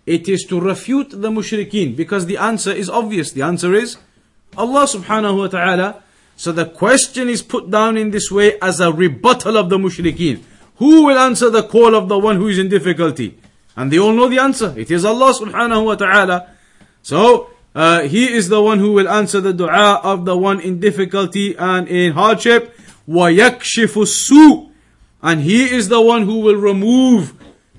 It 0.05 0.29
is 0.29 0.43
to 0.43 0.59
refute 0.59 1.09
the 1.09 1.29
mushrikeen 1.29 1.95
because 1.95 2.25
the 2.25 2.37
answer 2.37 2.71
is 2.71 2.89
obvious. 2.89 3.31
The 3.31 3.41
answer 3.41 3.73
is 3.73 3.97
Allah 4.57 4.85
subhanahu 4.87 5.37
wa 5.37 5.47
ta'ala. 5.47 6.03
So 6.37 6.51
the 6.51 6.65
question 6.65 7.27
is 7.27 7.41
put 7.41 7.69
down 7.69 7.97
in 7.97 8.11
this 8.11 8.31
way 8.31 8.57
as 8.61 8.79
a 8.79 8.91
rebuttal 8.91 9.57
of 9.57 9.69
the 9.69 9.77
mushrikeen. 9.77 10.41
Who 10.77 11.05
will 11.05 11.17
answer 11.17 11.49
the 11.49 11.63
call 11.63 11.95
of 11.95 12.07
the 12.07 12.17
one 12.17 12.37
who 12.37 12.47
is 12.47 12.59
in 12.59 12.69
difficulty? 12.69 13.37
And 13.75 13.91
they 13.91 13.99
all 13.99 14.13
know 14.13 14.29
the 14.29 14.39
answer. 14.39 14.73
It 14.77 14.89
is 14.89 15.03
Allah 15.03 15.33
subhanahu 15.33 15.85
wa 15.85 15.95
ta'ala. 15.95 16.49
So, 17.01 17.49
uh, 17.75 18.03
He 18.03 18.31
is 18.31 18.49
the 18.49 18.61
one 18.61 18.79
who 18.79 18.93
will 18.93 19.09
answer 19.09 19.41
the 19.41 19.53
dua 19.53 19.99
of 20.03 20.25
the 20.25 20.37
one 20.37 20.59
in 20.59 20.79
difficulty 20.79 21.55
and 21.57 21.87
in 21.87 22.13
hardship. 22.13 22.77
وَيَكْشِفُ 23.07 23.93
السُّوء 23.93 24.66
and 25.22 25.42
He 25.42 25.64
is 25.64 25.88
the 25.88 26.00
one 26.00 26.22
who 26.24 26.40
will 26.40 26.56
remove 26.56 27.34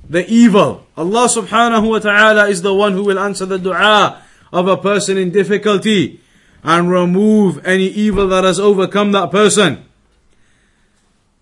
the 0.10 0.28
evil. 0.28 0.86
Allah 0.98 1.28
subhanahu 1.28 1.90
wa 1.90 2.00
ta'ala 2.00 2.48
is 2.48 2.62
the 2.62 2.74
one 2.74 2.94
who 2.94 3.04
will 3.04 3.20
answer 3.20 3.46
the 3.46 3.60
dua 3.60 4.22
of 4.52 4.68
a 4.68 4.76
person 4.76 5.18
in 5.18 5.32
difficulty 5.32 6.20
and 6.64 6.90
remove 6.90 7.66
any 7.66 7.86
evil 7.86 8.28
that 8.30 8.44
has 8.44 8.60
overcome 8.60 9.12
that 9.14 9.32
person. 9.32 9.86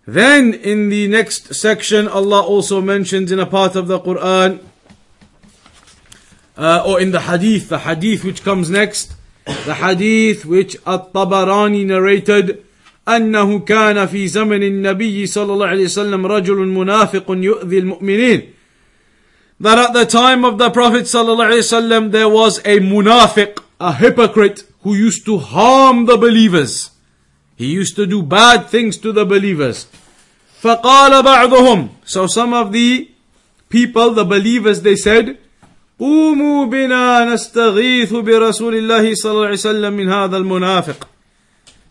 Then 0.05 0.53
in 0.53 0.89
the 0.89 1.07
next 1.07 1.53
section, 1.55 2.07
Allah 2.07 2.41
also 2.41 2.81
mentions 2.81 3.31
in 3.31 3.39
a 3.39 3.45
part 3.45 3.75
of 3.75 3.88
the 3.88 3.99
Quran, 3.99 4.63
uh, 6.55 6.83
or 6.86 6.99
in 6.99 7.12
the 7.12 7.21
hadith, 7.21 7.69
the 7.69 7.79
hadith 7.79 8.23
which 8.23 8.43
comes 8.43 8.69
next, 8.69 9.15
the 9.45 9.75
hadith 9.75 10.45
which 10.45 10.75
At-Tabarani 10.86 11.86
narrated, 11.86 12.63
أنه 13.08 13.60
كان 13.60 14.06
في 14.06 14.28
زمن 14.28 14.63
النبي 14.63 15.26
صلى 15.26 15.54
الله 15.54 15.67
عليه 15.67 15.86
وسلم 15.86 16.26
رجل 16.26 16.56
منافق 16.56 17.26
يؤذي 17.30 17.78
المؤمنين 17.78 18.41
that 19.60 19.78
at 19.78 19.93
the 19.93 20.06
time 20.06 20.46
of 20.46 20.58
the 20.58 20.70
Prophet 20.70 21.06
صلى 21.06 21.32
الله 21.34 21.46
عليه 21.46 21.58
وسلم 21.58 22.12
there 22.12 22.30
was 22.30 22.60
a 22.60 22.80
munafiq, 22.80 23.60
a 23.80 23.93
hypocrite 23.93 24.63
who 24.84 24.93
used 24.93 25.26
to 25.26 25.38
harm 25.38 26.06
the 26.06 26.17
believers. 26.17 26.91
He 27.56 27.65
used 27.65 27.96
to 27.96 28.06
do 28.06 28.22
bad 28.22 28.67
things 28.67 28.98
to 28.98 29.12
the 29.12 29.26
believers. 29.26 29.88
فقال 30.63 31.24
بعضهم 31.24 31.89
So 32.06 32.28
some 32.28 32.54
of 32.54 32.72
the 32.72 33.10
people, 33.70 34.12
the 34.12 34.26
believers, 34.26 34.82
they 34.82 34.96
said, 34.96 35.38
قوموا 36.00 36.65
بنا 36.65 37.26
نستغيث 37.34 38.13
برسول 38.13 38.76
الله 38.76 39.15
صلى 39.15 39.32
الله 39.32 39.46
عليه 39.46 39.54
وسلم 39.54 39.93
من 39.93 40.10
هذا 40.10 40.38
المنافق 40.38 41.08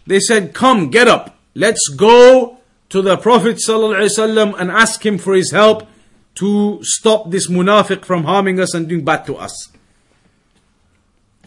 They 0.08 0.20
said, 0.20 0.54
Come, 0.54 0.90
get 0.90 1.08
up. 1.08 1.38
Let's 1.56 1.88
go 1.90 2.58
to 2.90 3.02
the 3.02 3.18
Prophet 3.18 3.58
ﷺ 3.58 4.60
and 4.60 4.72
ask 4.72 5.06
him 5.06 5.18
for 5.18 5.34
his 5.34 5.52
help 5.52 5.88
to 6.36 6.80
stop 6.84 7.30
this 7.32 7.50
munafiq 7.50 8.06
from 8.06 8.24
harming 8.24 8.60
us 8.60 8.74
and 8.74 8.88
doing 8.88 9.04
bad 9.04 9.26
to 9.26 9.38
us. 9.38 9.70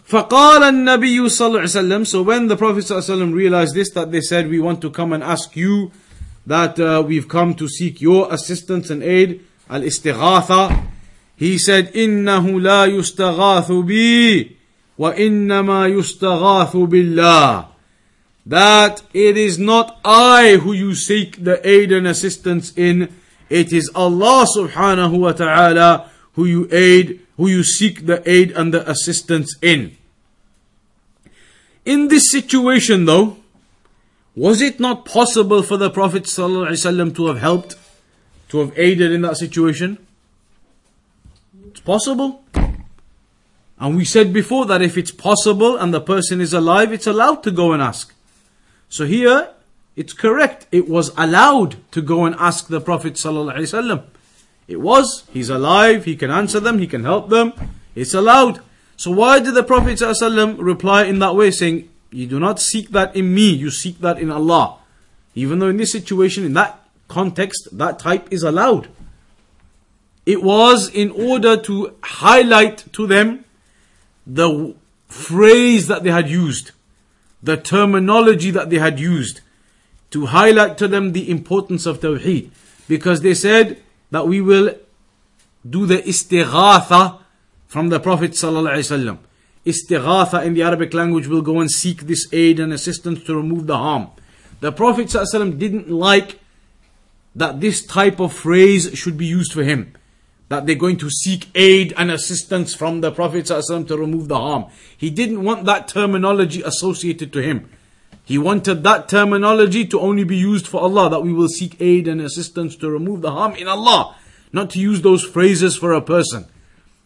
فقال 0.08 0.62
النبي 0.62 1.28
صلى 1.28 1.46
الله 1.48 1.60
عليه 1.60 2.04
وسلم 2.04 2.06
So 2.06 2.22
when 2.22 2.48
the 2.48 2.56
Prophet 2.56 2.84
صلى 2.84 2.98
الله 2.98 3.04
عليه 3.04 3.14
وسلم 3.14 3.34
realized 3.34 3.74
this, 3.74 3.90
that 3.90 4.10
they 4.12 4.20
said, 4.20 4.48
we 4.48 4.60
want 4.60 4.80
to 4.82 4.90
come 4.90 5.12
and 5.12 5.22
ask 5.22 5.56
you 5.56 5.90
that 6.46 6.78
uh, 6.78 7.02
we've 7.06 7.28
come 7.28 7.54
to 7.54 7.66
seek 7.68 8.00
your 8.02 8.32
assistance 8.32 8.90
and 8.90 9.02
aid, 9.02 9.44
al-istighatha, 9.70 10.88
he 11.36 11.58
said, 11.58 11.92
إنه 11.94 12.60
لا 12.60 12.84
يستغاث 12.86 13.72
بي 13.72 14.56
وإنما 14.98 15.86
يستغاث 15.88 16.76
بالله 16.76 17.66
that 18.49 19.03
it 19.13 19.37
is 19.37 19.59
not 19.59 19.99
I 20.03 20.57
who 20.63 20.73
you 20.73 20.95
seek 20.95 21.43
the 21.43 21.61
aid 21.67 21.91
and 21.91 22.07
assistance 22.07 22.75
in, 22.75 23.13
it 23.47 23.71
is 23.71 23.91
Allah 23.93 24.47
subhanahu 24.57 25.19
wa 25.19 25.33
ta'ala 25.33 26.09
who 26.33 26.45
you 26.45 26.67
aid, 26.71 27.19
who 27.37 27.47
you 27.47 27.63
seek 27.63 28.07
the 28.07 28.27
aid 28.27 28.51
and 28.53 28.73
the 28.73 28.89
assistance 28.89 29.55
in. 29.61 29.95
In 31.85 32.07
this 32.07 32.31
situation 32.31 33.05
though, 33.05 33.37
was 34.35 34.63
it 34.63 34.79
not 34.79 35.05
possible 35.05 35.61
for 35.61 35.77
the 35.77 35.91
Prophet 35.91 36.23
ﷺ 36.23 37.15
to 37.17 37.27
have 37.27 37.37
helped, 37.37 37.75
to 38.49 38.59
have 38.59 38.77
aided 38.79 39.11
in 39.11 39.21
that 39.21 39.37
situation? 39.37 40.03
It's 41.67 41.81
possible. 41.81 42.43
And 43.79 43.95
we 43.95 44.05
said 44.05 44.33
before 44.33 44.65
that 44.65 44.81
if 44.81 44.97
it's 44.97 45.11
possible 45.11 45.77
and 45.77 45.93
the 45.93 46.01
person 46.01 46.41
is 46.41 46.51
alive, 46.51 46.91
it's 46.91 47.05
allowed 47.05 47.43
to 47.43 47.51
go 47.51 47.73
and 47.73 47.83
ask. 47.83 48.15
So 48.89 49.05
here, 49.05 49.49
it's 49.95 50.13
correct. 50.13 50.67
It 50.71 50.89
was 50.89 51.11
allowed 51.15 51.77
to 51.91 52.01
go 52.01 52.25
and 52.25 52.35
ask 52.35 52.67
the 52.67 52.81
Prophet 52.81 53.13
ﷺ. 53.13 54.03
It 54.67 54.81
was. 54.81 55.23
He's 55.31 55.49
alive. 55.49 56.05
He 56.05 56.15
can 56.15 56.31
answer 56.31 56.59
them. 56.59 56.79
He 56.79 56.87
can 56.87 57.03
help 57.03 57.29
them. 57.29 57.53
It's 57.95 58.13
allowed. 58.13 58.61
So 58.97 59.11
why 59.11 59.39
did 59.39 59.53
the 59.53 59.63
Prophet 59.63 59.99
ﷺ 59.99 60.57
reply 60.59 61.05
in 61.05 61.19
that 61.19 61.35
way, 61.35 61.51
saying, 61.51 61.89
"You 62.11 62.27
do 62.27 62.39
not 62.39 62.59
seek 62.59 62.89
that 62.91 63.15
in 63.15 63.33
me. 63.33 63.49
You 63.49 63.71
seek 63.71 63.99
that 64.01 64.19
in 64.19 64.29
Allah." 64.29 64.75
Even 65.35 65.59
though 65.59 65.69
in 65.69 65.77
this 65.77 65.91
situation, 65.91 66.43
in 66.43 66.53
that 66.53 66.83
context, 67.07 67.69
that 67.71 67.99
type 67.99 68.27
is 68.31 68.43
allowed. 68.43 68.89
It 70.25 70.43
was 70.43 70.89
in 70.89 71.11
order 71.11 71.57
to 71.57 71.93
highlight 72.03 72.91
to 72.93 73.07
them 73.07 73.45
the 74.27 74.75
phrase 75.07 75.87
that 75.87 76.03
they 76.03 76.11
had 76.11 76.29
used 76.29 76.71
the 77.41 77.57
terminology 77.57 78.51
that 78.51 78.69
they 78.69 78.79
had 78.79 78.99
used 78.99 79.41
to 80.11 80.27
highlight 80.27 80.77
to 80.77 80.87
them 80.87 81.11
the 81.11 81.29
importance 81.29 81.85
of 81.85 81.99
Tawheed. 81.99 82.51
Because 82.87 83.21
they 83.21 83.33
said 83.33 83.81
that 84.11 84.27
we 84.27 84.41
will 84.41 84.75
do 85.69 85.85
the 85.85 85.97
istighatha 85.97 87.19
from 87.67 87.89
the 87.89 87.99
Prophet 87.99 88.31
ﷺ. 88.31 89.17
Istighatha 89.65 90.43
in 90.43 90.53
the 90.53 90.63
Arabic 90.63 90.93
language 90.93 91.27
will 91.27 91.41
go 91.41 91.59
and 91.59 91.69
seek 91.69 92.01
this 92.01 92.27
aid 92.33 92.59
and 92.59 92.73
assistance 92.73 93.23
to 93.25 93.35
remove 93.35 93.67
the 93.67 93.77
harm. 93.77 94.09
The 94.59 94.71
Prophet 94.71 95.07
ﷺ 95.07 95.59
didn't 95.59 95.89
like 95.89 96.39
that 97.35 97.61
this 97.61 97.85
type 97.85 98.19
of 98.19 98.33
phrase 98.33 98.91
should 98.97 99.17
be 99.17 99.25
used 99.25 99.53
for 99.53 99.63
him 99.63 99.93
that 100.49 100.65
they're 100.65 100.75
going 100.75 100.97
to 100.97 101.09
seek 101.09 101.47
aid 101.55 101.93
and 101.95 102.11
assistance 102.11 102.75
from 102.75 103.01
the 103.01 103.11
Prophet 103.11 103.45
ﷺ 103.45 103.87
to 103.87 103.97
remove 103.97 104.27
the 104.27 104.37
harm. 104.37 104.65
He 104.97 105.09
didn't 105.09 105.43
want 105.43 105.65
that 105.65 105.87
terminology 105.87 106.61
associated 106.61 107.31
to 107.33 107.41
him. 107.41 107.69
He 108.25 108.37
wanted 108.37 108.83
that 108.83 109.09
terminology 109.09 109.85
to 109.87 109.99
only 109.99 110.23
be 110.23 110.37
used 110.37 110.67
for 110.67 110.81
Allah, 110.81 111.09
that 111.09 111.21
we 111.21 111.33
will 111.33 111.47
seek 111.47 111.79
aid 111.79 112.07
and 112.07 112.21
assistance 112.21 112.75
to 112.77 112.89
remove 112.89 113.21
the 113.21 113.31
harm 113.31 113.55
in 113.55 113.67
Allah, 113.67 114.15
not 114.51 114.71
to 114.71 114.79
use 114.79 115.01
those 115.01 115.23
phrases 115.23 115.75
for 115.75 115.93
a 115.93 116.01
person. 116.01 116.45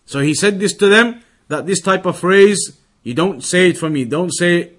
So 0.05 0.19
he 0.19 0.33
said 0.33 0.59
this 0.59 0.73
to 0.77 0.87
them, 0.87 1.23
that 1.49 1.65
this 1.65 1.81
type 1.81 2.05
of 2.05 2.17
phrase, 2.17 2.77
you 3.03 3.13
don't 3.13 3.43
say 3.43 3.69
it 3.69 3.77
for 3.77 3.89
me, 3.89 4.05
don't 4.05 4.31
say 4.31 4.71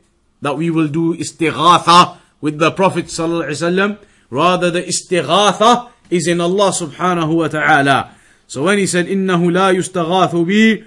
that 0.43 0.59
we 0.59 0.71
will 0.71 0.89
do 0.89 1.15
istighatha 1.15 2.19
with 2.41 2.59
the 2.59 2.71
Prophet 2.71 3.07
ﷺ. 3.07 3.99
Rather 4.31 4.71
the 4.71 4.83
istighatha 4.83 5.91
is 6.11 6.27
in 6.27 6.41
Allah 6.41 6.71
subhanahu 6.71 7.37
wa 7.37 7.49
ta'ala. 7.49 8.15
So 8.48 8.64
when 8.64 8.78
he 8.78 8.88
said, 8.88 9.06
إِنَّهُ 9.06 9.42
لَا 9.52 9.76
يُسْتَغَاثُ 9.76 10.32
بِي 10.46 10.86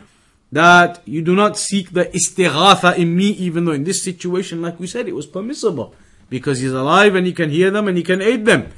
that 0.53 1.01
you 1.07 1.23
do 1.23 1.35
not 1.35 1.57
seek 1.57 1.93
the 1.93 2.05
istighatha 2.05 2.97
in 2.99 3.17
me, 3.17 3.31
even 3.31 3.65
though 3.65 3.73
in 3.73 3.85
this 3.85 4.05
situation, 4.05 4.61
like 4.61 4.79
we 4.79 4.87
said, 4.87 5.09
it 5.09 5.15
was 5.15 5.27
permissible. 5.27 5.95
Because 6.29 6.61
he's 6.61 6.73
alive 6.73 7.15
and 7.15 7.27
he 7.27 7.33
can 7.33 7.51
hear 7.51 7.71
them 7.71 7.89
and 7.89 7.97
he 7.97 8.03
can 8.03 8.21
aid 8.21 8.45
them. 8.45 8.71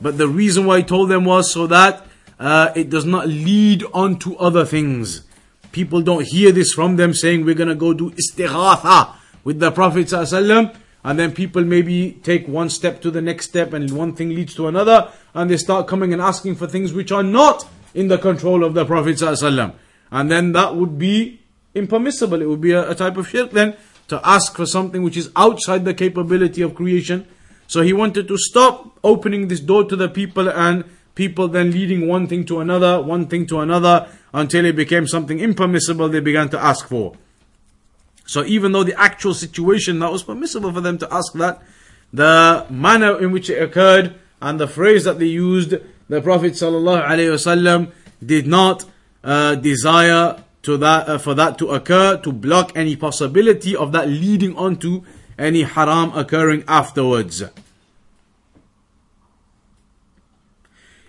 But 0.00 0.18
the 0.18 0.28
reason 0.28 0.66
why 0.66 0.78
he 0.78 0.84
told 0.84 1.08
them 1.08 1.24
was 1.24 1.50
so 1.50 1.66
that 1.68 2.06
uh, 2.38 2.72
it 2.74 2.90
does 2.90 3.06
not 3.06 3.28
lead 3.28 3.84
on 3.94 4.18
to 4.20 4.36
other 4.36 4.64
things. 4.64 5.22
People 5.70 6.02
don't 6.02 6.26
hear 6.26 6.52
this 6.52 6.72
from 6.72 6.96
them 6.96 7.14
saying, 7.14 7.44
we're 7.44 7.54
going 7.54 7.68
to 7.68 7.74
go 7.74 7.94
do 7.94 8.10
istighatha 8.10 9.14
with 9.44 9.58
the 9.58 9.70
Prophet 9.70 10.08
ﷺ, 10.08 10.76
and 11.04 11.18
then 11.18 11.32
people 11.32 11.64
maybe 11.64 12.20
take 12.22 12.46
one 12.46 12.68
step 12.68 13.00
to 13.02 13.10
the 13.10 13.22
next 13.22 13.48
step 13.48 13.72
and 13.72 13.90
one 13.90 14.14
thing 14.14 14.30
leads 14.30 14.54
to 14.54 14.68
another 14.68 15.10
and 15.34 15.50
they 15.50 15.56
start 15.56 15.88
coming 15.88 16.12
and 16.12 16.22
asking 16.22 16.54
for 16.54 16.66
things 16.66 16.92
which 16.92 17.10
are 17.10 17.24
not 17.24 17.66
in 17.93 18.07
the 18.07 18.17
control 18.17 18.63
of 18.63 18.73
the 18.73 18.85
Prophet 18.85 19.15
ﷺ. 19.17 19.73
And 20.11 20.31
then 20.31 20.51
that 20.53 20.75
would 20.75 20.97
be 20.97 21.41
impermissible. 21.75 22.41
It 22.41 22.47
would 22.47 22.61
be 22.61 22.71
a, 22.71 22.89
a 22.89 22.95
type 22.95 23.17
of 23.17 23.27
shirk 23.27 23.51
then 23.51 23.75
to 24.07 24.21
ask 24.27 24.55
for 24.55 24.65
something 24.65 25.03
which 25.03 25.17
is 25.17 25.29
outside 25.35 25.85
the 25.85 25.93
capability 25.93 26.61
of 26.61 26.75
creation. 26.75 27.27
So 27.67 27.81
he 27.81 27.93
wanted 27.93 28.27
to 28.29 28.37
stop 28.37 28.97
opening 29.03 29.47
this 29.47 29.59
door 29.59 29.83
to 29.85 29.95
the 29.95 30.07
people 30.07 30.49
and 30.49 30.85
people 31.15 31.47
then 31.47 31.71
leading 31.71 32.07
one 32.07 32.27
thing 32.27 32.45
to 32.45 32.59
another, 32.59 33.01
one 33.01 33.27
thing 33.27 33.45
to 33.47 33.59
another, 33.59 34.07
until 34.33 34.65
it 34.65 34.75
became 34.75 35.07
something 35.07 35.39
impermissible 35.39 36.07
they 36.07 36.19
began 36.19 36.49
to 36.49 36.59
ask 36.63 36.87
for. 36.87 37.15
So 38.25 38.45
even 38.45 38.71
though 38.71 38.83
the 38.83 38.97
actual 38.99 39.33
situation 39.33 39.99
that 39.99 40.11
was 40.11 40.23
permissible 40.23 40.71
for 40.71 40.81
them 40.81 40.97
to 40.99 41.13
ask 41.13 41.33
that, 41.33 41.61
the 42.13 42.65
manner 42.69 43.19
in 43.19 43.31
which 43.31 43.49
it 43.49 43.61
occurred 43.61 44.15
and 44.41 44.59
the 44.59 44.67
phrase 44.67 45.03
that 45.05 45.19
they 45.19 45.25
used, 45.25 45.75
the 46.09 46.21
Prophet 46.21 46.53
ﷺ 46.53 47.91
did 48.25 48.47
not 48.47 48.85
uh, 49.23 49.55
desire 49.55 50.43
to 50.63 50.77
that 50.77 51.07
uh, 51.07 51.17
for 51.17 51.33
that 51.33 51.57
to 51.57 51.69
occur 51.69 52.17
to 52.17 52.31
block 52.31 52.71
any 52.75 52.95
possibility 52.95 53.75
of 53.75 53.91
that 53.91 54.07
leading 54.07 54.55
on 54.57 54.75
to 54.77 55.03
any 55.37 55.63
haram 55.63 56.11
occurring 56.17 56.63
afterwards. 56.67 57.43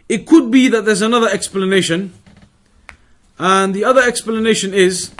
It 0.09 0.27
could 0.27 0.51
be 0.51 0.69
that 0.69 0.85
there's 0.85 1.03
another 1.03 1.29
explanation, 1.29 2.15
and 3.39 3.75
the 3.75 3.85
other 3.85 4.01
explanation 4.01 4.73
is 4.73 5.13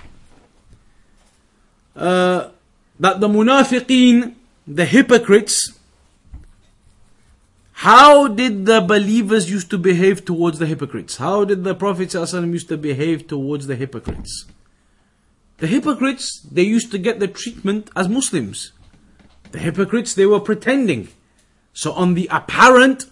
uh, 1.95 2.49
that 3.01 3.21
the 3.21 3.29
munafiqeen, 3.29 4.35
the 4.67 4.85
hypocrites, 4.85 5.78
how 7.83 8.27
did 8.27 8.67
the 8.67 8.81
believers 8.81 9.49
used 9.49 9.71
to 9.71 9.79
behave 9.79 10.25
towards 10.25 10.59
the 10.59 10.67
hypocrites? 10.67 11.19
How 11.19 11.45
did 11.45 11.63
the 11.63 11.77
Prophet 11.77 12.13
used 12.13 12.69
to 12.71 12.77
behave 12.77 13.29
towards 13.29 13.69
the 13.69 13.77
hypocrites? 13.77 14.47
The 15.59 15.69
hypocrites, 15.69 16.41
they 16.41 16.65
used 16.65 16.91
to 16.91 16.99
get 16.99 17.21
the 17.21 17.29
treatment 17.29 17.89
as 17.95 18.09
Muslims. 18.09 18.73
The 19.53 19.61
hypocrites, 19.61 20.13
they 20.13 20.27
were 20.27 20.41
pretending. 20.41 21.07
So 21.73 21.93
on 21.93 22.15
the 22.15 22.27
apparent, 22.33 23.05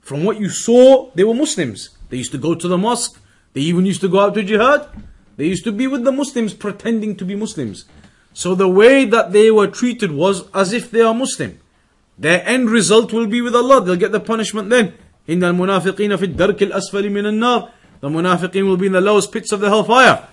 from 0.00 0.24
what 0.24 0.40
you 0.40 0.48
saw, 0.48 1.12
they 1.14 1.22
were 1.22 1.32
Muslims. 1.32 1.90
They 2.08 2.16
used 2.16 2.32
to 2.32 2.38
go 2.38 2.56
to 2.56 2.66
the 2.66 2.76
mosque. 2.76 3.22
They 3.52 3.60
even 3.60 3.86
used 3.86 4.00
to 4.00 4.08
go 4.08 4.18
out 4.18 4.34
to 4.34 4.42
jihad. 4.42 4.88
They 5.36 5.46
used 5.46 5.62
to 5.64 5.72
be 5.72 5.86
with 5.86 6.02
the 6.02 6.10
Muslims 6.10 6.52
pretending 6.52 7.14
to 7.14 7.24
be 7.24 7.36
Muslims. 7.36 7.84
So 8.32 8.56
the 8.56 8.68
way 8.68 9.04
that 9.04 9.30
they 9.30 9.52
were 9.52 9.68
treated 9.68 10.10
was 10.10 10.50
as 10.52 10.72
if 10.72 10.90
they 10.90 11.02
are 11.02 11.14
Muslim. 11.14 11.60
Their 12.18 12.46
end 12.46 12.70
result 12.70 13.12
will 13.12 13.26
be 13.26 13.40
with 13.40 13.54
Allah. 13.54 13.84
They'll 13.84 13.96
get 13.96 14.12
the 14.12 14.20
punishment 14.20 14.70
then. 14.70 14.94
إِنَّ 15.28 15.40
الْمُنَافِقِينَ 15.40 16.16
فِي 16.16 16.70
asfali 16.70 17.10
min 17.10 17.26
al 17.26 17.32
nar. 17.32 17.70
The 18.00 18.10
munafiqeen 18.10 18.66
will 18.66 18.76
be 18.76 18.86
in 18.86 18.92
the 18.92 19.00
lowest 19.00 19.32
pits 19.32 19.50
of 19.50 19.60
the 19.60 19.70
hellfire. 19.70 20.28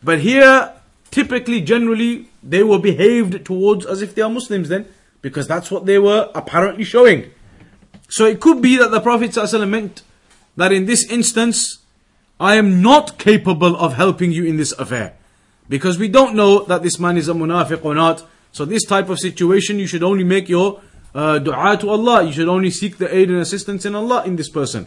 But 0.00 0.20
here, 0.20 0.72
typically, 1.10 1.60
generally, 1.60 2.28
they 2.40 2.62
were 2.62 2.78
behaved 2.78 3.44
towards 3.44 3.84
as 3.84 4.00
if 4.00 4.14
they 4.14 4.22
are 4.22 4.30
Muslims 4.30 4.68
then, 4.68 4.86
because 5.22 5.48
that's 5.48 5.68
what 5.68 5.86
they 5.86 5.98
were 5.98 6.30
apparently 6.36 6.84
showing. 6.84 7.32
So 8.08 8.26
it 8.26 8.38
could 8.40 8.62
be 8.62 8.76
that 8.76 8.92
the 8.92 9.00
Prophet 9.00 9.32
ﷺ 9.32 9.68
meant 9.68 10.02
that 10.56 10.70
in 10.70 10.86
this 10.86 11.04
instance, 11.10 11.78
I 12.38 12.54
am 12.54 12.80
not 12.80 13.18
capable 13.18 13.76
of 13.76 13.94
helping 13.94 14.30
you 14.30 14.44
in 14.44 14.56
this 14.56 14.70
affair. 14.72 15.16
Because 15.68 15.98
we 15.98 16.06
don't 16.06 16.36
know 16.36 16.62
that 16.66 16.84
this 16.84 17.00
man 17.00 17.16
is 17.16 17.28
a 17.28 17.34
munafiq 17.34 17.84
or 17.84 17.96
not. 17.96 18.24
So 18.52 18.64
this 18.64 18.84
type 18.84 19.08
of 19.08 19.18
situation, 19.18 19.80
you 19.80 19.88
should 19.88 20.04
only 20.04 20.22
make 20.22 20.48
your 20.48 20.80
uh, 21.16 21.38
dua 21.38 21.76
to 21.78 21.88
Allah. 21.88 22.22
You 22.24 22.32
should 22.32 22.48
only 22.48 22.70
seek 22.70 22.98
the 22.98 23.12
aid 23.12 23.30
and 23.30 23.40
assistance 23.40 23.86
in 23.86 23.94
Allah 23.94 24.24
in 24.24 24.36
this 24.36 24.50
person. 24.50 24.86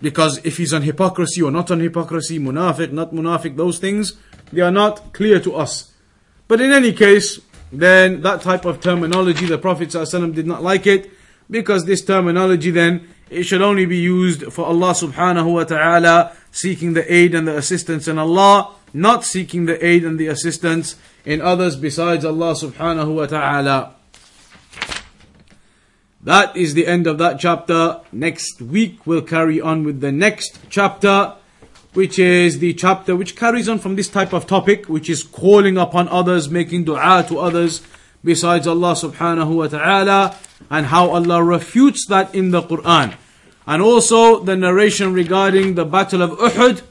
Because 0.00 0.44
if 0.44 0.56
he's 0.56 0.72
on 0.72 0.82
hypocrisy 0.82 1.42
or 1.42 1.50
not 1.50 1.70
on 1.70 1.80
hypocrisy, 1.80 2.38
munafiq, 2.38 2.92
not 2.92 3.12
munafiq, 3.12 3.56
those 3.56 3.78
things, 3.78 4.14
they 4.52 4.62
are 4.62 4.70
not 4.70 5.12
clear 5.12 5.38
to 5.40 5.54
us. 5.54 5.92
But 6.48 6.60
in 6.60 6.72
any 6.72 6.92
case, 6.92 7.40
then 7.70 8.22
that 8.22 8.40
type 8.40 8.64
of 8.64 8.80
terminology, 8.80 9.46
the 9.46 9.58
Prophet 9.58 9.90
ﷺ 9.90 10.34
did 10.34 10.46
not 10.46 10.62
like 10.62 10.86
it, 10.86 11.10
because 11.50 11.84
this 11.84 12.04
terminology 12.04 12.70
then, 12.70 13.08
it 13.28 13.42
should 13.42 13.62
only 13.62 13.86
be 13.86 13.98
used 13.98 14.52
for 14.52 14.66
Allah 14.66 14.92
subhanahu 14.92 15.52
wa 15.52 15.64
ta'ala, 15.64 16.36
seeking 16.52 16.92
the 16.94 17.12
aid 17.12 17.34
and 17.34 17.48
the 17.48 17.56
assistance 17.56 18.06
in 18.06 18.18
Allah, 18.18 18.74
not 18.94 19.24
seeking 19.24 19.66
the 19.66 19.84
aid 19.84 20.04
and 20.04 20.18
the 20.18 20.28
assistance 20.28 20.96
in 21.24 21.40
others 21.40 21.74
besides 21.74 22.24
Allah 22.24 22.52
subhanahu 22.52 23.14
wa 23.14 23.26
ta'ala. 23.26 23.95
That 26.26 26.56
is 26.56 26.74
the 26.74 26.88
end 26.88 27.06
of 27.06 27.18
that 27.18 27.38
chapter. 27.38 28.00
Next 28.10 28.60
week 28.60 29.06
we'll 29.06 29.22
carry 29.22 29.60
on 29.60 29.84
with 29.84 30.00
the 30.00 30.10
next 30.10 30.58
chapter, 30.68 31.34
which 31.94 32.18
is 32.18 32.58
the 32.58 32.74
chapter 32.74 33.14
which 33.14 33.36
carries 33.36 33.68
on 33.68 33.78
from 33.78 33.94
this 33.94 34.08
type 34.08 34.32
of 34.32 34.44
topic, 34.44 34.88
which 34.88 35.08
is 35.08 35.22
calling 35.22 35.78
upon 35.78 36.08
others, 36.08 36.50
making 36.50 36.82
dua 36.82 37.24
to 37.28 37.38
others 37.38 37.80
besides 38.24 38.66
Allah 38.66 38.94
subhanahu 38.94 39.54
wa 39.54 39.68
ta'ala, 39.68 40.36
and 40.68 40.86
how 40.86 41.10
Allah 41.10 41.44
refutes 41.44 42.04
that 42.08 42.34
in 42.34 42.50
the 42.50 42.62
Quran. 42.62 43.14
And 43.64 43.80
also 43.80 44.42
the 44.42 44.56
narration 44.56 45.12
regarding 45.12 45.76
the 45.76 45.84
battle 45.84 46.22
of 46.22 46.32
Uhud, 46.32 46.82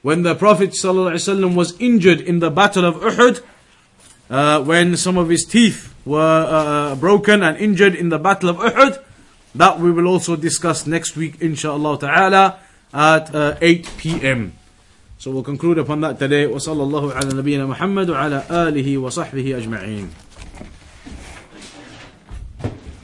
when 0.00 0.22
the 0.22 0.34
Prophet 0.34 0.72
was 0.82 1.78
injured 1.78 2.22
in 2.22 2.38
the 2.38 2.50
battle 2.50 2.86
of 2.86 2.94
Uhud, 2.94 3.42
uh, 4.30 4.62
when 4.62 4.96
some 4.96 5.18
of 5.18 5.28
his 5.28 5.44
teeth 5.44 5.87
were 6.07 6.19
uh, 6.19 6.93
uh, 6.93 6.95
broken 6.95 7.43
and 7.43 7.57
injured 7.57 7.95
in 7.95 8.09
the 8.09 8.19
Battle 8.19 8.49
of 8.49 8.57
Uhud. 8.57 9.01
That 9.55 9.79
we 9.79 9.91
will 9.91 10.07
also 10.07 10.35
discuss 10.35 10.87
next 10.87 11.15
week, 11.15 11.39
inshallah 11.39 11.99
ta'ala, 11.99 12.59
at 12.93 13.33
uh, 13.35 13.55
8 13.61 13.89
p.m. 13.97 14.53
So 15.19 15.31
we'll 15.31 15.43
conclude 15.43 15.77
upon 15.77 16.01
that 16.01 16.19
today. 16.19 16.47
وصلى 16.47 16.83
الله 16.83 17.13
على 17.13 17.33
نبينا 17.33 17.65
محمد 17.65 18.09
وعلى 18.09 18.43
آله 18.51 18.97
وصحبه 18.97 19.57
أجمعين. 19.57 20.09